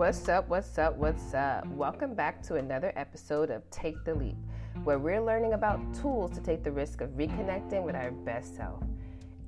What's 0.00 0.30
up? 0.30 0.48
What's 0.48 0.78
up? 0.78 0.96
What's 0.96 1.34
up? 1.34 1.66
Welcome 1.66 2.14
back 2.14 2.42
to 2.44 2.54
another 2.54 2.90
episode 2.96 3.50
of 3.50 3.68
Take 3.70 4.02
the 4.02 4.14
Leap, 4.14 4.38
where 4.82 4.98
we're 4.98 5.20
learning 5.20 5.52
about 5.52 5.78
tools 5.92 6.30
to 6.30 6.40
take 6.40 6.64
the 6.64 6.72
risk 6.72 7.02
of 7.02 7.10
reconnecting 7.10 7.82
with 7.82 7.94
our 7.94 8.10
best 8.10 8.56
self. 8.56 8.82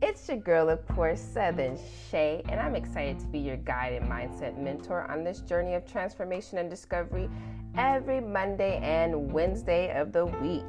It's 0.03 0.28
your 0.28 0.37
girl, 0.37 0.69
of 0.69 0.87
course, 0.88 1.22
Southern 1.22 1.78
Shay, 2.10 2.42
and 2.51 2.60
I'm 2.60 2.74
excited 2.74 3.19
to 3.21 3.26
be 3.28 3.38
your 3.38 3.56
guide 3.56 3.94
and 3.94 4.10
mindset 4.10 4.58
mentor 4.58 5.10
on 5.10 5.24
this 5.24 5.40
journey 5.40 5.72
of 5.72 5.90
transformation 5.90 6.58
and 6.58 6.69
discovery 6.69 7.30
every 7.78 8.21
Monday 8.21 8.78
and 8.82 9.32
Wednesday 9.32 9.98
of 9.98 10.12
the 10.12 10.26
week. 10.26 10.69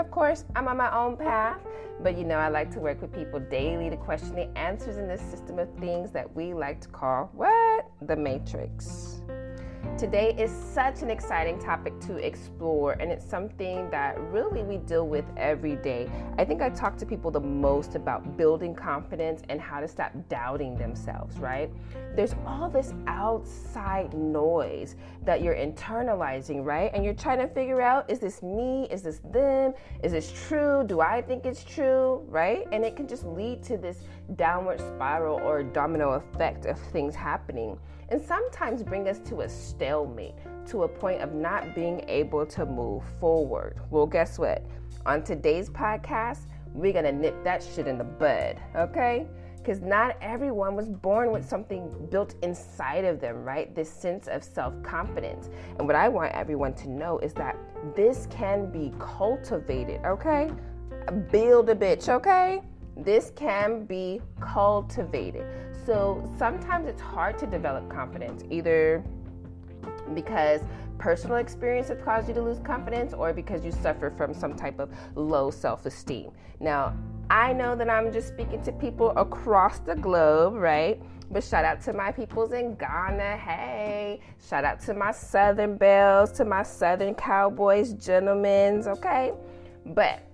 Of 0.00 0.10
course, 0.10 0.46
I'm 0.56 0.66
on 0.66 0.78
my 0.78 0.90
own 0.96 1.18
path, 1.18 1.60
but 2.02 2.16
you 2.16 2.24
know, 2.24 2.36
I 2.36 2.48
like 2.48 2.70
to 2.70 2.80
work 2.80 3.02
with 3.02 3.12
people 3.12 3.38
daily 3.38 3.90
to 3.90 3.98
question 3.98 4.34
the 4.34 4.48
answers 4.56 4.96
in 4.96 5.06
this 5.06 5.20
system 5.20 5.58
of 5.58 5.68
things 5.78 6.10
that 6.12 6.34
we 6.34 6.54
like 6.54 6.80
to 6.80 6.88
call 6.88 7.30
what? 7.34 7.86
The 8.00 8.16
Matrix. 8.16 9.20
Today 9.96 10.34
is 10.38 10.50
such 10.50 11.02
an 11.02 11.10
exciting 11.10 11.58
topic 11.58 11.98
to 12.00 12.16
explore, 12.16 12.92
and 12.92 13.12
it's 13.12 13.24
something 13.24 13.90
that 13.90 14.18
really 14.32 14.62
we 14.62 14.78
deal 14.78 15.06
with 15.06 15.24
every 15.36 15.76
day. 15.76 16.10
I 16.38 16.44
think 16.44 16.62
I 16.62 16.70
talk 16.70 16.96
to 16.98 17.06
people 17.06 17.30
the 17.30 17.40
most 17.40 17.96
about 17.96 18.36
building 18.38 18.74
confidence 18.74 19.42
and 19.48 19.60
how 19.60 19.80
to 19.80 19.86
stop 19.86 20.12
doubting 20.30 20.76
themselves, 20.76 21.36
right? 21.36 21.70
There's 22.16 22.34
all 22.46 22.70
this 22.70 22.94
outside 23.06 24.14
noise 24.14 24.96
that 25.24 25.42
you're 25.42 25.54
internalizing, 25.54 26.64
right? 26.64 26.90
And 26.94 27.04
you're 27.04 27.12
trying 27.12 27.38
to 27.38 27.48
figure 27.48 27.82
out 27.82 28.10
is 28.10 28.18
this 28.20 28.42
me? 28.42 28.88
Is 28.90 29.02
this 29.02 29.20
them? 29.32 29.74
Is 30.02 30.12
this 30.12 30.32
true? 30.48 30.82
Do 30.86 31.00
I 31.00 31.20
think 31.20 31.44
it's 31.44 31.62
true, 31.62 32.24
right? 32.26 32.66
And 32.72 32.84
it 32.84 32.96
can 32.96 33.06
just 33.06 33.26
lead 33.26 33.62
to 33.64 33.76
this 33.76 33.98
downward 34.36 34.80
spiral 34.80 35.40
or 35.40 35.62
domino 35.62 36.12
effect 36.12 36.64
of 36.64 36.78
things 36.78 37.14
happening 37.14 37.78
and 38.10 38.20
sometimes 38.20 38.82
bring 38.82 39.08
us 39.08 39.18
to 39.20 39.42
a 39.42 39.48
stalemate, 39.48 40.34
to 40.66 40.82
a 40.82 40.88
point 40.88 41.22
of 41.22 41.32
not 41.34 41.74
being 41.74 42.04
able 42.08 42.44
to 42.44 42.66
move 42.66 43.02
forward. 43.20 43.76
Well, 43.90 44.06
guess 44.06 44.38
what? 44.38 44.64
On 45.06 45.22
today's 45.22 45.70
podcast, 45.70 46.46
we're 46.74 46.92
gonna 46.92 47.12
nip 47.12 47.42
that 47.44 47.62
shit 47.62 47.86
in 47.86 47.98
the 47.98 48.04
bud, 48.04 48.60
okay? 48.76 49.26
Because 49.56 49.80
not 49.80 50.16
everyone 50.20 50.74
was 50.74 50.88
born 50.88 51.32
with 51.32 51.46
something 51.48 52.08
built 52.10 52.34
inside 52.42 53.04
of 53.04 53.20
them, 53.20 53.44
right? 53.44 53.74
This 53.74 53.90
sense 53.90 54.26
of 54.26 54.42
self 54.42 54.80
confidence. 54.82 55.50
And 55.78 55.86
what 55.86 55.96
I 55.96 56.08
want 56.08 56.32
everyone 56.32 56.74
to 56.74 56.90
know 56.90 57.18
is 57.18 57.34
that 57.34 57.56
this 57.94 58.26
can 58.30 58.70
be 58.70 58.92
cultivated, 58.98 60.00
okay? 60.04 60.50
Build 61.30 61.68
a 61.68 61.74
bitch, 61.74 62.08
okay? 62.08 62.62
This 62.96 63.32
can 63.36 63.84
be 63.84 64.20
cultivated. 64.40 65.46
So 65.86 66.28
sometimes 66.38 66.88
it's 66.88 67.00
hard 67.00 67.38
to 67.38 67.46
develop 67.46 67.88
confidence, 67.88 68.44
either 68.50 69.04
because 70.14 70.60
personal 70.98 71.36
experience 71.38 71.88
has 71.88 71.98
caused 72.04 72.28
you 72.28 72.34
to 72.34 72.42
lose 72.42 72.58
confidence 72.58 73.14
or 73.14 73.32
because 73.32 73.64
you 73.64 73.72
suffer 73.72 74.10
from 74.10 74.34
some 74.34 74.54
type 74.54 74.78
of 74.78 74.90
low 75.14 75.50
self 75.50 75.86
esteem. 75.86 76.30
Now, 76.60 76.94
I 77.30 77.52
know 77.52 77.74
that 77.76 77.88
I'm 77.88 78.12
just 78.12 78.28
speaking 78.28 78.62
to 78.64 78.72
people 78.72 79.10
across 79.16 79.78
the 79.78 79.94
globe, 79.94 80.54
right? 80.54 81.00
But 81.30 81.44
shout 81.44 81.64
out 81.64 81.80
to 81.82 81.92
my 81.92 82.10
peoples 82.10 82.52
in 82.52 82.74
Ghana. 82.74 83.36
Hey, 83.36 84.20
shout 84.48 84.64
out 84.64 84.80
to 84.80 84.94
my 84.94 85.12
Southern 85.12 85.76
Belles, 85.76 86.32
to 86.32 86.44
my 86.44 86.64
Southern 86.64 87.14
Cowboys, 87.14 87.92
gentlemen, 87.94 88.82
okay? 88.86 89.32
But 89.86 90.24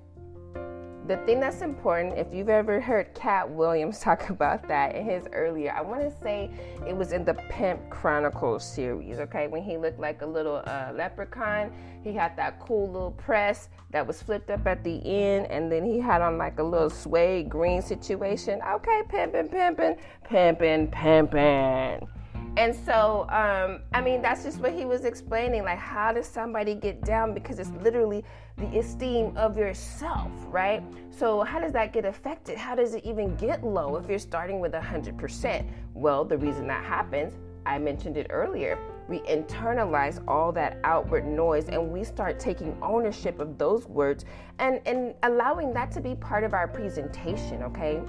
the 1.06 1.16
thing 1.18 1.38
that's 1.38 1.62
important, 1.62 2.18
if 2.18 2.34
you've 2.34 2.48
ever 2.48 2.80
heard 2.80 3.14
Katt 3.14 3.48
Williams 3.48 4.00
talk 4.06 4.30
about 4.30 4.66
that 4.68 4.94
in 4.94 5.04
his 5.04 5.24
earlier, 5.32 5.72
I 5.72 5.80
want 5.80 6.00
to 6.00 6.10
say 6.22 6.50
it 6.86 6.96
was 6.96 7.12
in 7.12 7.24
the 7.24 7.34
Pimp 7.48 7.88
Chronicles 7.90 8.64
series, 8.64 9.18
okay? 9.20 9.46
When 9.46 9.62
he 9.62 9.76
looked 9.76 10.00
like 10.00 10.22
a 10.22 10.26
little 10.26 10.62
uh, 10.66 10.92
leprechaun, 10.94 11.72
he 12.02 12.12
had 12.12 12.36
that 12.36 12.60
cool 12.60 12.90
little 12.90 13.12
press 13.12 13.68
that 13.90 14.06
was 14.06 14.20
flipped 14.22 14.50
up 14.50 14.66
at 14.66 14.82
the 14.82 15.00
end, 15.04 15.46
and 15.46 15.70
then 15.70 15.84
he 15.84 16.00
had 16.00 16.22
on 16.22 16.38
like 16.38 16.58
a 16.58 16.62
little 16.62 16.90
suede 16.90 17.48
green 17.48 17.82
situation. 17.82 18.60
Okay, 18.68 19.02
pimping, 19.08 19.48
pimping, 19.48 19.96
pimping, 20.24 20.88
pimping. 20.88 22.08
And 22.56 22.74
so, 22.74 23.26
um, 23.28 23.82
I 23.92 24.00
mean, 24.00 24.22
that's 24.22 24.42
just 24.42 24.60
what 24.60 24.72
he 24.72 24.86
was 24.86 25.04
explaining. 25.04 25.64
Like, 25.64 25.78
how 25.78 26.12
does 26.12 26.26
somebody 26.26 26.74
get 26.74 27.02
down? 27.02 27.34
Because 27.34 27.58
it's 27.58 27.70
literally 27.82 28.24
the 28.56 28.78
esteem 28.78 29.36
of 29.36 29.58
yourself, 29.58 30.30
right? 30.46 30.82
So, 31.10 31.42
how 31.42 31.60
does 31.60 31.72
that 31.72 31.92
get 31.92 32.06
affected? 32.06 32.56
How 32.56 32.74
does 32.74 32.94
it 32.94 33.04
even 33.04 33.36
get 33.36 33.62
low 33.62 33.96
if 33.96 34.08
you're 34.08 34.18
starting 34.18 34.58
with 34.58 34.72
100%? 34.72 35.68
Well, 35.92 36.24
the 36.24 36.38
reason 36.38 36.66
that 36.68 36.82
happens, 36.82 37.34
I 37.66 37.78
mentioned 37.78 38.16
it 38.16 38.28
earlier, 38.30 38.78
we 39.08 39.18
internalize 39.20 40.22
all 40.26 40.50
that 40.52 40.78
outward 40.82 41.26
noise 41.26 41.68
and 41.68 41.92
we 41.92 42.04
start 42.04 42.40
taking 42.40 42.76
ownership 42.82 43.38
of 43.38 43.58
those 43.58 43.86
words 43.86 44.24
and, 44.58 44.80
and 44.86 45.14
allowing 45.24 45.72
that 45.74 45.90
to 45.92 46.00
be 46.00 46.14
part 46.14 46.42
of 46.42 46.54
our 46.54 46.66
presentation, 46.66 47.62
okay? 47.64 48.00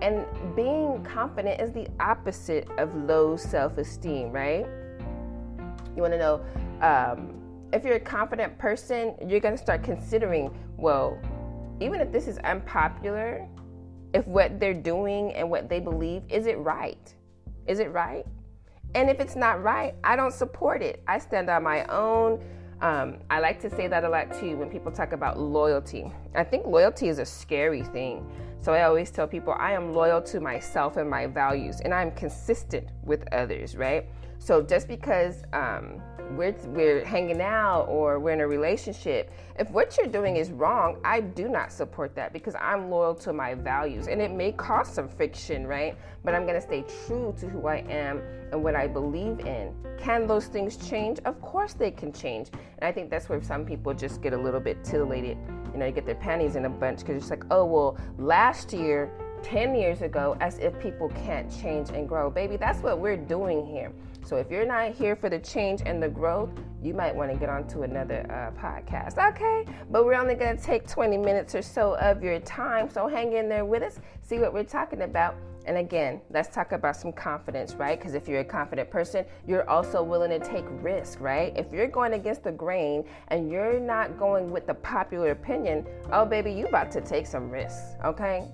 And 0.00 0.26
being 0.54 1.02
confident 1.04 1.60
is 1.60 1.72
the 1.72 1.88
opposite 2.00 2.68
of 2.78 2.94
low 2.94 3.36
self 3.36 3.78
esteem, 3.78 4.30
right? 4.30 4.66
You 5.96 6.02
want 6.02 6.12
to 6.12 6.18
know 6.18 6.44
um, 6.80 7.40
if 7.72 7.84
you're 7.84 7.96
a 7.96 8.00
confident 8.00 8.58
person, 8.58 9.14
you're 9.26 9.40
going 9.40 9.56
to 9.56 9.62
start 9.62 9.82
considering, 9.82 10.56
well, 10.76 11.18
even 11.80 12.00
if 12.00 12.12
this 12.12 12.28
is 12.28 12.38
unpopular, 12.38 13.48
if 14.12 14.26
what 14.26 14.60
they're 14.60 14.74
doing 14.74 15.32
and 15.34 15.50
what 15.50 15.68
they 15.68 15.80
believe, 15.80 16.22
is 16.28 16.46
it 16.46 16.58
right? 16.58 17.14
Is 17.66 17.80
it 17.80 17.90
right? 17.90 18.24
And 18.94 19.10
if 19.10 19.18
it's 19.18 19.34
not 19.34 19.62
right, 19.62 19.94
I 20.04 20.14
don't 20.14 20.32
support 20.32 20.82
it. 20.82 21.02
I 21.08 21.18
stand 21.18 21.50
on 21.50 21.62
my 21.64 21.84
own. 21.86 22.40
Um, 22.84 23.16
I 23.30 23.40
like 23.40 23.62
to 23.62 23.70
say 23.70 23.88
that 23.88 24.04
a 24.04 24.08
lot 24.10 24.30
too 24.38 24.58
when 24.58 24.68
people 24.68 24.92
talk 24.92 25.12
about 25.12 25.40
loyalty. 25.40 26.12
I 26.34 26.44
think 26.44 26.66
loyalty 26.66 27.08
is 27.08 27.18
a 27.18 27.24
scary 27.24 27.82
thing. 27.82 28.30
So 28.60 28.74
I 28.74 28.82
always 28.82 29.10
tell 29.10 29.26
people 29.26 29.54
I 29.58 29.72
am 29.72 29.94
loyal 29.94 30.20
to 30.20 30.38
myself 30.38 30.98
and 30.98 31.08
my 31.08 31.26
values, 31.26 31.80
and 31.80 31.94
I'm 31.94 32.10
consistent 32.10 32.86
with 33.02 33.24
others, 33.32 33.74
right? 33.74 34.04
So 34.38 34.60
just 34.60 34.86
because 34.86 35.44
um, 35.54 36.02
we're 36.32 36.54
we're 36.66 37.04
hanging 37.04 37.40
out 37.40 37.84
or 37.84 38.18
we're 38.18 38.32
in 38.32 38.40
a 38.40 38.48
relationship, 38.48 39.30
if 39.58 39.70
what 39.70 39.96
you're 39.96 40.06
doing 40.06 40.36
is 40.36 40.50
wrong, 40.50 40.98
I 41.04 41.20
do 41.20 41.48
not 41.48 41.72
support 41.72 42.14
that 42.16 42.32
because 42.32 42.54
I'm 42.60 42.90
loyal 42.90 43.14
to 43.16 43.32
my 43.32 43.54
values, 43.54 44.08
and 44.08 44.20
it 44.20 44.32
may 44.32 44.52
cause 44.52 44.88
some 44.88 45.08
friction, 45.08 45.66
right? 45.66 45.96
But 46.24 46.34
I'm 46.34 46.46
gonna 46.46 46.60
stay 46.60 46.84
true 47.06 47.34
to 47.38 47.48
who 47.48 47.66
I 47.66 47.84
am 47.88 48.22
and 48.52 48.62
what 48.62 48.74
I 48.74 48.86
believe 48.86 49.40
in. 49.40 49.74
Can 49.98 50.26
those 50.26 50.46
things 50.46 50.76
change? 50.88 51.20
Of 51.24 51.40
course 51.40 51.74
they 51.74 51.90
can 51.90 52.12
change, 52.12 52.48
and 52.78 52.88
I 52.88 52.92
think 52.92 53.10
that's 53.10 53.28
where 53.28 53.42
some 53.42 53.64
people 53.64 53.94
just 53.94 54.22
get 54.22 54.32
a 54.32 54.38
little 54.38 54.60
bit 54.60 54.82
titillated. 54.84 55.38
You 55.72 55.78
know, 55.78 55.86
you 55.86 55.92
get 55.92 56.06
their 56.06 56.14
panties 56.14 56.56
in 56.56 56.64
a 56.64 56.70
bunch 56.70 57.00
because 57.00 57.16
it's 57.16 57.30
like, 57.30 57.44
oh 57.50 57.64
well, 57.64 57.98
last 58.18 58.72
year 58.72 59.10
10 59.44 59.74
years 59.74 60.02
ago 60.02 60.36
as 60.40 60.58
if 60.58 60.78
people 60.80 61.10
can't 61.10 61.50
change 61.50 61.90
and 61.90 62.08
grow. 62.08 62.30
Baby, 62.30 62.56
that's 62.56 62.80
what 62.80 62.98
we're 62.98 63.16
doing 63.16 63.64
here. 63.66 63.92
So 64.24 64.36
if 64.36 64.50
you're 64.50 64.64
not 64.64 64.92
here 64.92 65.14
for 65.14 65.28
the 65.28 65.38
change 65.38 65.82
and 65.84 66.02
the 66.02 66.08
growth, 66.08 66.48
you 66.82 66.94
might 66.94 67.14
want 67.14 67.30
to 67.30 67.36
get 67.36 67.50
on 67.50 67.66
to 67.68 67.82
another 67.82 68.26
uh, 68.30 68.58
podcast. 68.58 69.18
Okay? 69.32 69.66
But 69.90 70.06
we're 70.06 70.14
only 70.14 70.34
going 70.34 70.56
to 70.56 70.62
take 70.62 70.88
20 70.88 71.18
minutes 71.18 71.54
or 71.54 71.60
so 71.60 71.96
of 71.98 72.22
your 72.22 72.40
time. 72.40 72.88
So 72.88 73.06
hang 73.06 73.34
in 73.34 73.48
there 73.48 73.66
with 73.66 73.82
us, 73.82 74.00
see 74.22 74.38
what 74.38 74.54
we're 74.54 74.64
talking 74.64 75.02
about. 75.02 75.36
And 75.66 75.78
again, 75.78 76.20
let's 76.30 76.54
talk 76.54 76.72
about 76.72 76.96
some 76.96 77.12
confidence, 77.12 77.74
right? 77.74 77.98
Because 77.98 78.14
if 78.14 78.28
you're 78.28 78.40
a 78.40 78.44
confident 78.44 78.90
person, 78.90 79.24
you're 79.46 79.68
also 79.68 80.02
willing 80.02 80.30
to 80.30 80.38
take 80.38 80.64
risk, 80.82 81.20
right? 81.20 81.54
If 81.56 81.72
you're 81.72 81.88
going 81.88 82.14
against 82.14 82.44
the 82.44 82.52
grain 82.52 83.04
and 83.28 83.50
you're 83.50 83.80
not 83.80 84.18
going 84.18 84.50
with 84.50 84.66
the 84.66 84.74
popular 84.74 85.30
opinion, 85.30 85.86
oh, 86.12 86.26
baby, 86.26 86.52
you 86.52 86.66
about 86.66 86.90
to 86.92 87.00
take 87.00 87.26
some 87.26 87.50
risks, 87.50 87.94
okay? 88.04 88.48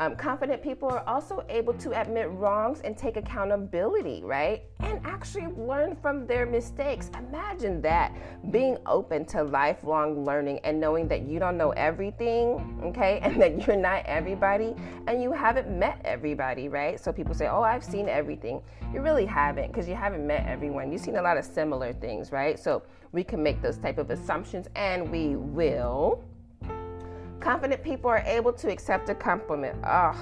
Um, 0.00 0.16
confident 0.16 0.62
people 0.62 0.88
are 0.88 1.06
also 1.06 1.44
able 1.50 1.74
to 1.74 2.00
admit 2.00 2.30
wrongs 2.30 2.80
and 2.80 2.96
take 2.96 3.18
accountability, 3.18 4.22
right? 4.24 4.62
And 4.78 4.98
actually 5.04 5.48
learn 5.48 5.94
from 5.94 6.26
their 6.26 6.46
mistakes. 6.46 7.10
Imagine 7.18 7.82
that 7.82 8.16
being 8.50 8.78
open 8.86 9.26
to 9.26 9.42
lifelong 9.42 10.24
learning 10.24 10.60
and 10.64 10.80
knowing 10.80 11.06
that 11.08 11.28
you 11.28 11.38
don't 11.38 11.58
know 11.58 11.72
everything, 11.72 12.80
okay? 12.82 13.20
And 13.30 13.42
that 13.42 13.66
you're 13.66 13.76
not 13.76 14.06
everybody 14.06 14.74
and 15.06 15.22
you 15.22 15.32
haven't 15.32 15.68
met 15.68 16.00
everybody, 16.06 16.70
right? 16.70 16.98
So 16.98 17.12
people 17.12 17.34
say, 17.34 17.48
oh, 17.48 17.60
I've 17.60 17.84
seen 17.84 18.08
everything. 18.08 18.62
You 18.94 19.02
really 19.02 19.26
haven't 19.26 19.66
because 19.66 19.86
you 19.86 19.94
haven't 19.94 20.26
met 20.26 20.46
everyone. 20.46 20.90
You've 20.90 21.02
seen 21.02 21.16
a 21.16 21.22
lot 21.22 21.36
of 21.36 21.44
similar 21.44 21.92
things, 21.92 22.32
right? 22.32 22.58
So 22.58 22.82
we 23.12 23.22
can 23.22 23.42
make 23.42 23.60
those 23.60 23.76
type 23.76 23.98
of 23.98 24.08
assumptions 24.08 24.66
and 24.76 25.10
we 25.12 25.36
will 25.36 26.24
Confident 27.50 27.82
people 27.82 28.08
are 28.08 28.22
able 28.26 28.52
to 28.52 28.70
accept 28.70 29.08
a 29.08 29.14
compliment. 29.16 29.76
Ugh. 29.82 30.14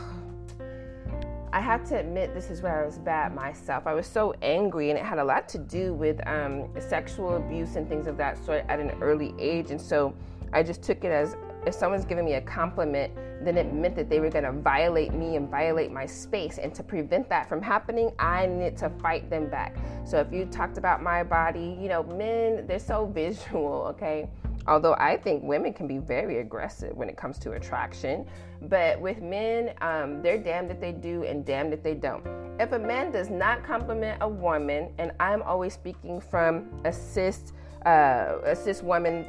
I 1.53 1.61
have 1.61 1.87
to 1.91 1.99
admit, 1.99 2.33
this 2.33 2.49
is 2.49 2.63
where 2.63 2.83
I 2.83 2.87
was 2.87 2.99
bad 2.99 3.35
myself. 3.35 3.87
I 3.87 3.93
was 3.93 4.07
so 4.07 4.33
angry, 4.41 4.89
and 4.89 4.99
it 4.99 5.05
had 5.05 5.19
a 5.19 5.25
lot 5.25 5.47
to 5.51 5.59
do 5.59 5.93
with 5.93 6.27
um, 6.27 6.71
sexual 6.81 7.37
abuse 7.37 7.77
and 7.77 7.87
things 7.87 8.07
of 8.07 8.17
that 8.17 8.43
sort 8.43 8.65
at 8.71 8.81
an 8.81 8.93
early 9.03 9.35
age. 9.39 9.71
And 9.71 9.79
so 9.79 10.15
I 10.55 10.63
just 10.63 10.83
took 10.83 11.05
it 11.05 11.13
as 11.13 11.37
if 11.67 11.75
someone's 11.75 12.07
giving 12.07 12.25
me 12.25 12.35
a 12.35 12.41
compliment, 12.41 13.13
then 13.45 13.59
it 13.59 13.75
meant 13.75 13.95
that 13.97 14.09
they 14.09 14.21
were 14.21 14.31
going 14.31 14.45
to 14.45 14.53
violate 14.53 15.13
me 15.13 15.37
and 15.37 15.51
violate 15.51 15.93
my 15.93 16.07
space. 16.07 16.57
And 16.57 16.75
to 16.75 16.83
prevent 16.83 17.29
that 17.29 17.47
from 17.47 17.61
happening, 17.61 18.11
I 18.19 18.47
need 18.47 18.79
to 18.79 18.89
fight 19.03 19.29
them 19.29 19.51
back. 19.51 19.77
So 20.07 20.19
if 20.19 20.33
you 20.33 20.47
talked 20.47 20.79
about 20.79 21.03
my 21.03 21.25
body, 21.25 21.77
you 21.79 21.91
know, 21.91 22.05
men, 22.05 22.67
they're 22.67 22.79
so 22.79 23.05
visual, 23.15 23.85
okay? 23.91 24.31
Although 24.69 24.95
I 24.99 25.17
think 25.17 25.43
women 25.43 25.73
can 25.73 25.89
be 25.89 25.97
very 25.99 26.39
aggressive 26.39 26.95
when 26.95 27.09
it 27.09 27.17
comes 27.17 27.39
to 27.41 27.53
attraction. 27.53 28.27
But 28.63 29.01
with 29.01 29.23
men, 29.23 29.73
um, 29.81 30.21
they're 30.23 30.39
damned 30.39 30.71
if 30.71 30.79
they 30.79 30.93
do 30.93 31.25
and 31.25 31.45
damned 31.45 31.73
if 31.73 31.83
they 31.83 31.95
don't. 31.95 32.23
If 32.61 32.73
a 32.73 32.79
man 32.79 33.11
does 33.11 33.31
not 33.31 33.65
compliment 33.65 34.19
a 34.21 34.29
woman, 34.29 34.93
and 34.99 35.13
I'm 35.21 35.43
always 35.43 35.73
speaking 35.73 36.21
from 36.21 36.69
a 36.85 36.93
cis, 36.93 37.53
uh, 37.87 38.37
woman 38.83 39.25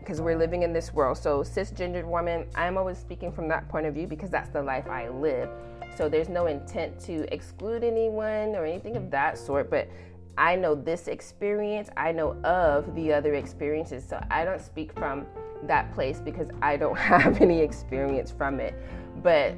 because 0.00 0.20
we're 0.20 0.36
living 0.36 0.64
in 0.64 0.72
this 0.72 0.92
world. 0.92 1.16
So, 1.16 1.42
cisgendered 1.42 2.04
woman, 2.04 2.46
I'm 2.56 2.76
always 2.76 2.98
speaking 2.98 3.30
from 3.30 3.46
that 3.48 3.68
point 3.68 3.86
of 3.86 3.94
view 3.94 4.08
because 4.08 4.30
that's 4.30 4.48
the 4.48 4.62
life 4.62 4.88
I 4.88 5.08
live. 5.08 5.48
So, 5.96 6.08
there's 6.08 6.28
no 6.28 6.46
intent 6.46 6.98
to 7.00 7.32
exclude 7.32 7.84
anyone 7.84 8.56
or 8.56 8.64
anything 8.64 8.96
of 8.96 9.10
that 9.12 9.38
sort. 9.38 9.70
But 9.70 9.88
I 10.38 10.56
know 10.56 10.74
this 10.74 11.08
experience, 11.08 11.88
I 11.96 12.12
know 12.12 12.32
of 12.42 12.94
the 12.94 13.12
other 13.12 13.34
experiences. 13.34 14.04
So, 14.08 14.22
I 14.30 14.44
don't 14.44 14.60
speak 14.60 14.92
from 14.98 15.26
that 15.64 15.92
place 15.94 16.20
because 16.20 16.48
I 16.60 16.76
don't 16.76 16.98
have 17.12 17.40
any 17.40 17.60
experience 17.60 18.30
from 18.30 18.60
it. 18.60 18.74
But 19.22 19.56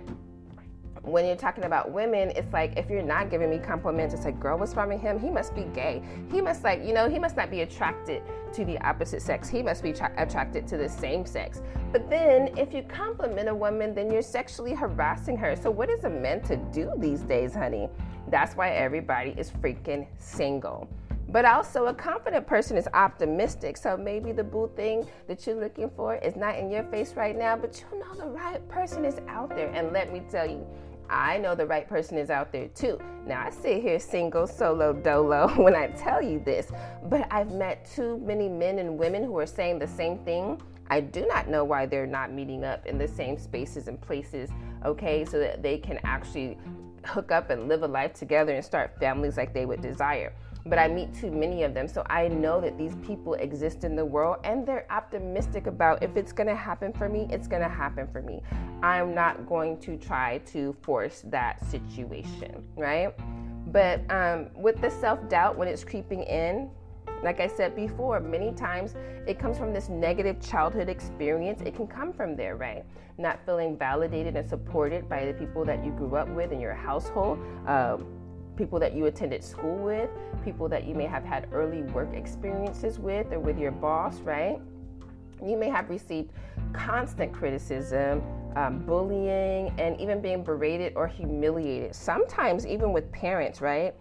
when 1.04 1.26
you're 1.26 1.36
talking 1.36 1.64
about 1.64 1.92
women, 1.92 2.32
it's 2.34 2.50
like 2.52 2.78
if 2.78 2.88
you're 2.88 3.02
not 3.02 3.30
giving 3.30 3.50
me 3.50 3.58
compliments, 3.58 4.14
it's 4.14 4.24
like, 4.24 4.40
girl, 4.40 4.58
what's 4.58 4.74
wrong 4.74 4.88
with 4.88 5.00
him? 5.00 5.18
He 5.18 5.28
must 5.28 5.54
be 5.54 5.64
gay. 5.74 6.02
He 6.30 6.40
must 6.40 6.64
like, 6.64 6.82
you 6.82 6.94
know, 6.94 7.08
he 7.08 7.18
must 7.18 7.36
not 7.36 7.50
be 7.50 7.60
attracted 7.60 8.22
to 8.54 8.64
the 8.64 8.78
opposite 8.78 9.20
sex. 9.20 9.48
He 9.48 9.62
must 9.62 9.82
be 9.82 9.92
tra- 9.92 10.12
attracted 10.16 10.66
to 10.68 10.78
the 10.78 10.88
same 10.88 11.26
sex. 11.26 11.60
But 11.92 12.08
then 12.08 12.56
if 12.56 12.72
you 12.72 12.82
compliment 12.84 13.48
a 13.48 13.54
woman, 13.54 13.94
then 13.94 14.10
you're 14.10 14.22
sexually 14.22 14.72
harassing 14.72 15.36
her. 15.36 15.56
So 15.56 15.70
what 15.70 15.90
is 15.90 16.04
a 16.04 16.10
man 16.10 16.40
to 16.42 16.56
do 16.56 16.90
these 16.96 17.20
days, 17.20 17.54
honey? 17.54 17.88
That's 18.34 18.56
why 18.56 18.70
everybody 18.70 19.32
is 19.38 19.52
freaking 19.52 20.08
single. 20.18 20.88
But 21.28 21.44
also, 21.44 21.86
a 21.86 21.94
confident 21.94 22.48
person 22.48 22.76
is 22.76 22.88
optimistic. 22.92 23.76
So 23.76 23.96
maybe 23.96 24.32
the 24.32 24.42
boo 24.42 24.68
thing 24.74 25.06
that 25.28 25.46
you're 25.46 25.54
looking 25.54 25.88
for 25.90 26.16
is 26.16 26.34
not 26.34 26.58
in 26.58 26.68
your 26.68 26.82
face 26.82 27.14
right 27.14 27.38
now, 27.38 27.54
but 27.54 27.80
you 27.80 28.00
know 28.00 28.12
the 28.12 28.26
right 28.26 28.68
person 28.68 29.04
is 29.04 29.20
out 29.28 29.50
there. 29.50 29.68
And 29.68 29.92
let 29.92 30.12
me 30.12 30.20
tell 30.28 30.50
you, 30.50 30.66
I 31.08 31.38
know 31.38 31.54
the 31.54 31.64
right 31.64 31.88
person 31.88 32.18
is 32.18 32.28
out 32.28 32.50
there 32.50 32.66
too. 32.74 32.98
Now, 33.24 33.40
I 33.40 33.50
sit 33.50 33.80
here 33.80 34.00
single, 34.00 34.48
solo, 34.48 34.92
dolo 34.92 35.46
when 35.62 35.76
I 35.76 35.86
tell 35.92 36.20
you 36.20 36.40
this, 36.40 36.72
but 37.04 37.28
I've 37.30 37.52
met 37.52 37.88
too 37.94 38.18
many 38.18 38.48
men 38.48 38.80
and 38.80 38.98
women 38.98 39.22
who 39.22 39.38
are 39.38 39.46
saying 39.46 39.78
the 39.78 39.86
same 39.86 40.18
thing. 40.24 40.60
I 40.90 40.98
do 41.02 41.24
not 41.28 41.46
know 41.48 41.62
why 41.62 41.86
they're 41.86 42.04
not 42.04 42.32
meeting 42.32 42.64
up 42.64 42.84
in 42.84 42.98
the 42.98 43.06
same 43.06 43.38
spaces 43.38 43.86
and 43.86 44.00
places, 44.00 44.50
okay, 44.84 45.24
so 45.24 45.38
that 45.38 45.62
they 45.62 45.78
can 45.78 46.00
actually 46.02 46.58
hook 47.06 47.32
up 47.32 47.50
and 47.50 47.68
live 47.68 47.82
a 47.82 47.88
life 47.88 48.14
together 48.14 48.54
and 48.54 48.64
start 48.64 48.98
families 48.98 49.36
like 49.36 49.52
they 49.52 49.66
would 49.66 49.80
desire 49.80 50.32
but 50.66 50.78
I 50.78 50.88
meet 50.88 51.14
too 51.14 51.30
many 51.30 51.62
of 51.62 51.74
them. 51.74 51.88
So 51.88 52.04
I 52.08 52.28
know 52.28 52.60
that 52.60 52.78
these 52.78 52.94
people 53.06 53.34
exist 53.34 53.84
in 53.84 53.96
the 53.96 54.04
world 54.04 54.38
and 54.44 54.66
they're 54.66 54.86
optimistic 54.90 55.66
about 55.66 56.02
if 56.02 56.16
it's 56.16 56.32
to 56.48 56.54
happen 56.54 56.92
for 56.92 57.08
me, 57.08 57.26
it's 57.30 57.46
to 57.62 57.68
happen 57.68 58.08
for 58.10 58.22
me. 58.22 58.42
I'm 58.82 59.14
not 59.14 59.46
going 59.46 59.78
to 59.80 59.96
try 59.96 60.38
to 60.52 60.74
force 60.82 61.22
that 61.26 61.64
situation, 61.66 62.64
right? 62.76 63.14
But 63.72 64.10
um, 64.10 64.48
with 64.54 64.80
the 64.80 64.90
self 64.90 65.26
doubt, 65.28 65.56
when 65.58 65.68
it's 65.68 65.84
creeping 65.84 66.22
in, 66.22 66.70
like 67.24 67.40
I 67.40 67.46
said 67.46 67.74
before, 67.74 68.20
many 68.20 68.52
times 68.52 68.94
it 69.26 69.38
comes 69.38 69.56
from 69.58 69.72
this 69.72 69.88
negative 69.88 70.40
childhood 70.40 70.90
experience. 70.90 71.62
It 71.62 71.74
can 71.74 71.86
come 71.86 72.12
from 72.12 72.36
there, 72.36 72.56
right? 72.56 72.84
Not 73.16 73.40
feeling 73.46 73.76
validated 73.78 74.36
and 74.36 74.48
supported 74.48 75.08
by 75.08 75.24
the 75.24 75.32
people 75.32 75.64
that 75.64 75.82
you 75.84 75.90
grew 75.92 76.16
up 76.16 76.28
with 76.28 76.52
in 76.52 76.60
your 76.60 76.74
household. 76.74 77.38
Um, 77.66 78.06
people 78.56 78.78
that 78.78 78.94
you 78.94 79.06
attended 79.06 79.42
school 79.42 79.76
with, 79.76 80.10
people 80.44 80.68
that 80.68 80.84
you 80.84 80.94
may 80.94 81.06
have 81.06 81.24
had 81.24 81.48
early 81.50 81.82
work 81.82 82.12
experiences 82.12 82.98
with 82.98 83.32
or 83.32 83.40
with 83.40 83.58
your 83.58 83.72
boss, 83.72 84.20
right? 84.20 84.60
You 85.44 85.56
may 85.56 85.68
have 85.70 85.90
received 85.90 86.30
constant 86.72 87.32
criticism, 87.32 88.22
um, 88.54 88.80
bullying, 88.80 89.72
and 89.78 90.00
even 90.00 90.20
being 90.20 90.44
berated 90.44 90.92
or 90.94 91.08
humiliated. 91.08 91.94
Sometimes, 91.94 92.66
even 92.66 92.92
with 92.92 93.10
parents, 93.10 93.60
right? 93.60 93.94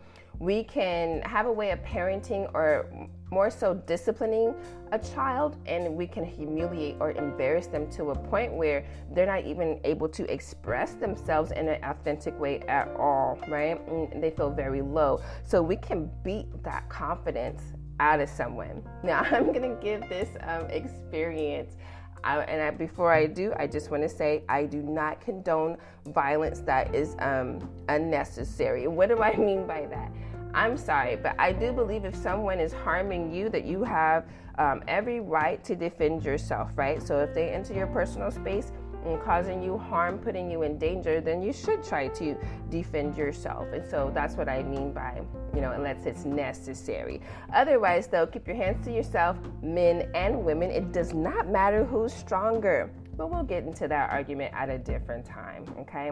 We 0.44 0.66
can 0.66 1.22
have 1.22 1.46
a 1.46 1.52
way 1.54 1.72
of 1.72 1.82
parenting 1.84 2.54
or 2.54 2.86
more 3.32 3.50
so 3.50 3.76
disciplining 3.76 4.54
a 4.92 5.00
child 5.00 5.56
and 5.66 5.96
we 5.96 6.06
can 6.06 6.26
humiliate 6.26 6.98
or 7.00 7.12
embarrass 7.12 7.68
them 7.68 7.90
to 7.92 8.12
a 8.12 8.16
point 8.16 8.52
where 8.52 8.86
they're 9.14 9.26
not 9.26 9.46
even 9.46 9.80
able 9.86 10.10
to 10.10 10.30
express 10.30 10.96
themselves 10.96 11.52
in 11.52 11.70
an 11.70 11.82
authentic 11.86 12.38
way 12.38 12.60
at 12.68 12.90
all, 12.98 13.40
right? 13.48 13.80
And 13.88 14.22
they 14.22 14.32
feel 14.32 14.50
very 14.50 14.82
low. 14.82 15.22
So 15.46 15.62
we 15.62 15.78
can 15.78 16.12
beat 16.26 16.62
that 16.64 16.90
confidence 16.90 17.62
out 18.02 18.20
of 18.20 18.28
someone. 18.28 18.84
Now, 19.02 19.22
I'm 19.22 19.54
to 19.54 19.78
give 19.82 20.02
this 20.10 20.28
um, 20.42 20.66
experience. 20.66 21.78
Uh, 22.26 22.44
and 22.50 22.62
I, 22.62 22.72
before 22.72 23.14
I 23.14 23.28
do, 23.28 23.54
I 23.58 23.68
just 23.68 23.92
want 23.92 24.04
to 24.04 24.10
say 24.10 24.44
I 24.50 24.66
do 24.66 24.82
not 24.82 25.22
condone 25.22 25.78
violence 26.08 26.60
that 26.62 26.94
is 26.94 27.16
um, 27.20 27.70
unnecessary. 27.88 28.88
What 28.88 29.08
do 29.08 29.22
I 29.22 29.38
mean 29.38 29.66
by 29.66 29.86
that? 29.86 30.12
I'm 30.54 30.78
sorry, 30.78 31.16
but 31.16 31.36
I 31.40 31.52
do 31.52 31.72
believe 31.72 32.06
if 32.06 32.16
someone 32.16 32.60
is 32.60 32.72
harming 32.72 33.34
you, 33.34 33.50
that 33.50 33.66
you 33.66 33.84
have 33.84 34.26
um, 34.60 34.84
every 34.88 35.20
right 35.20 35.64
to 35.64 35.76
defend 35.76 36.24
yourself, 36.24 36.72
right? 36.76 37.02
So 37.02 37.20
if 37.20 37.34
they 37.34 37.50
enter 37.50 37.74
your 37.74 37.88
personal 37.88 38.30
space 38.30 38.72
and 39.04 39.20
causing 39.22 39.64
you 39.64 39.78
harm, 39.78 40.20
putting 40.20 40.52
you 40.52 40.62
in 40.62 40.78
danger, 40.78 41.20
then 41.20 41.42
you 41.42 41.52
should 41.54 41.84
try 41.84 42.08
to 42.10 42.38
defend 42.70 43.18
yourself. 43.18 43.68
And 43.74 43.84
so 43.90 44.12
that's 44.14 44.36
what 44.36 44.48
I 44.48 44.62
mean 44.62 44.94
by, 44.94 45.22
you 45.56 45.62
know, 45.62 45.72
unless 45.72 46.06
it's 46.06 46.24
necessary. 46.24 47.20
Otherwise, 47.54 48.08
though, 48.08 48.28
keep 48.28 48.48
your 48.48 48.56
hands 48.56 48.86
to 48.86 48.94
yourself, 48.94 49.38
men 49.64 50.10
and 50.14 50.46
women. 50.46 50.70
It 50.70 50.92
does 50.92 51.14
not 51.14 51.48
matter 51.48 51.84
who's 51.84 52.14
stronger. 52.14 52.92
But 53.18 53.30
we'll 53.30 53.44
get 53.44 53.64
into 53.64 53.88
that 53.88 54.10
argument 54.12 54.54
at 54.56 54.70
a 54.70 54.78
different 54.78 55.26
time, 55.26 55.66
okay? 55.80 56.12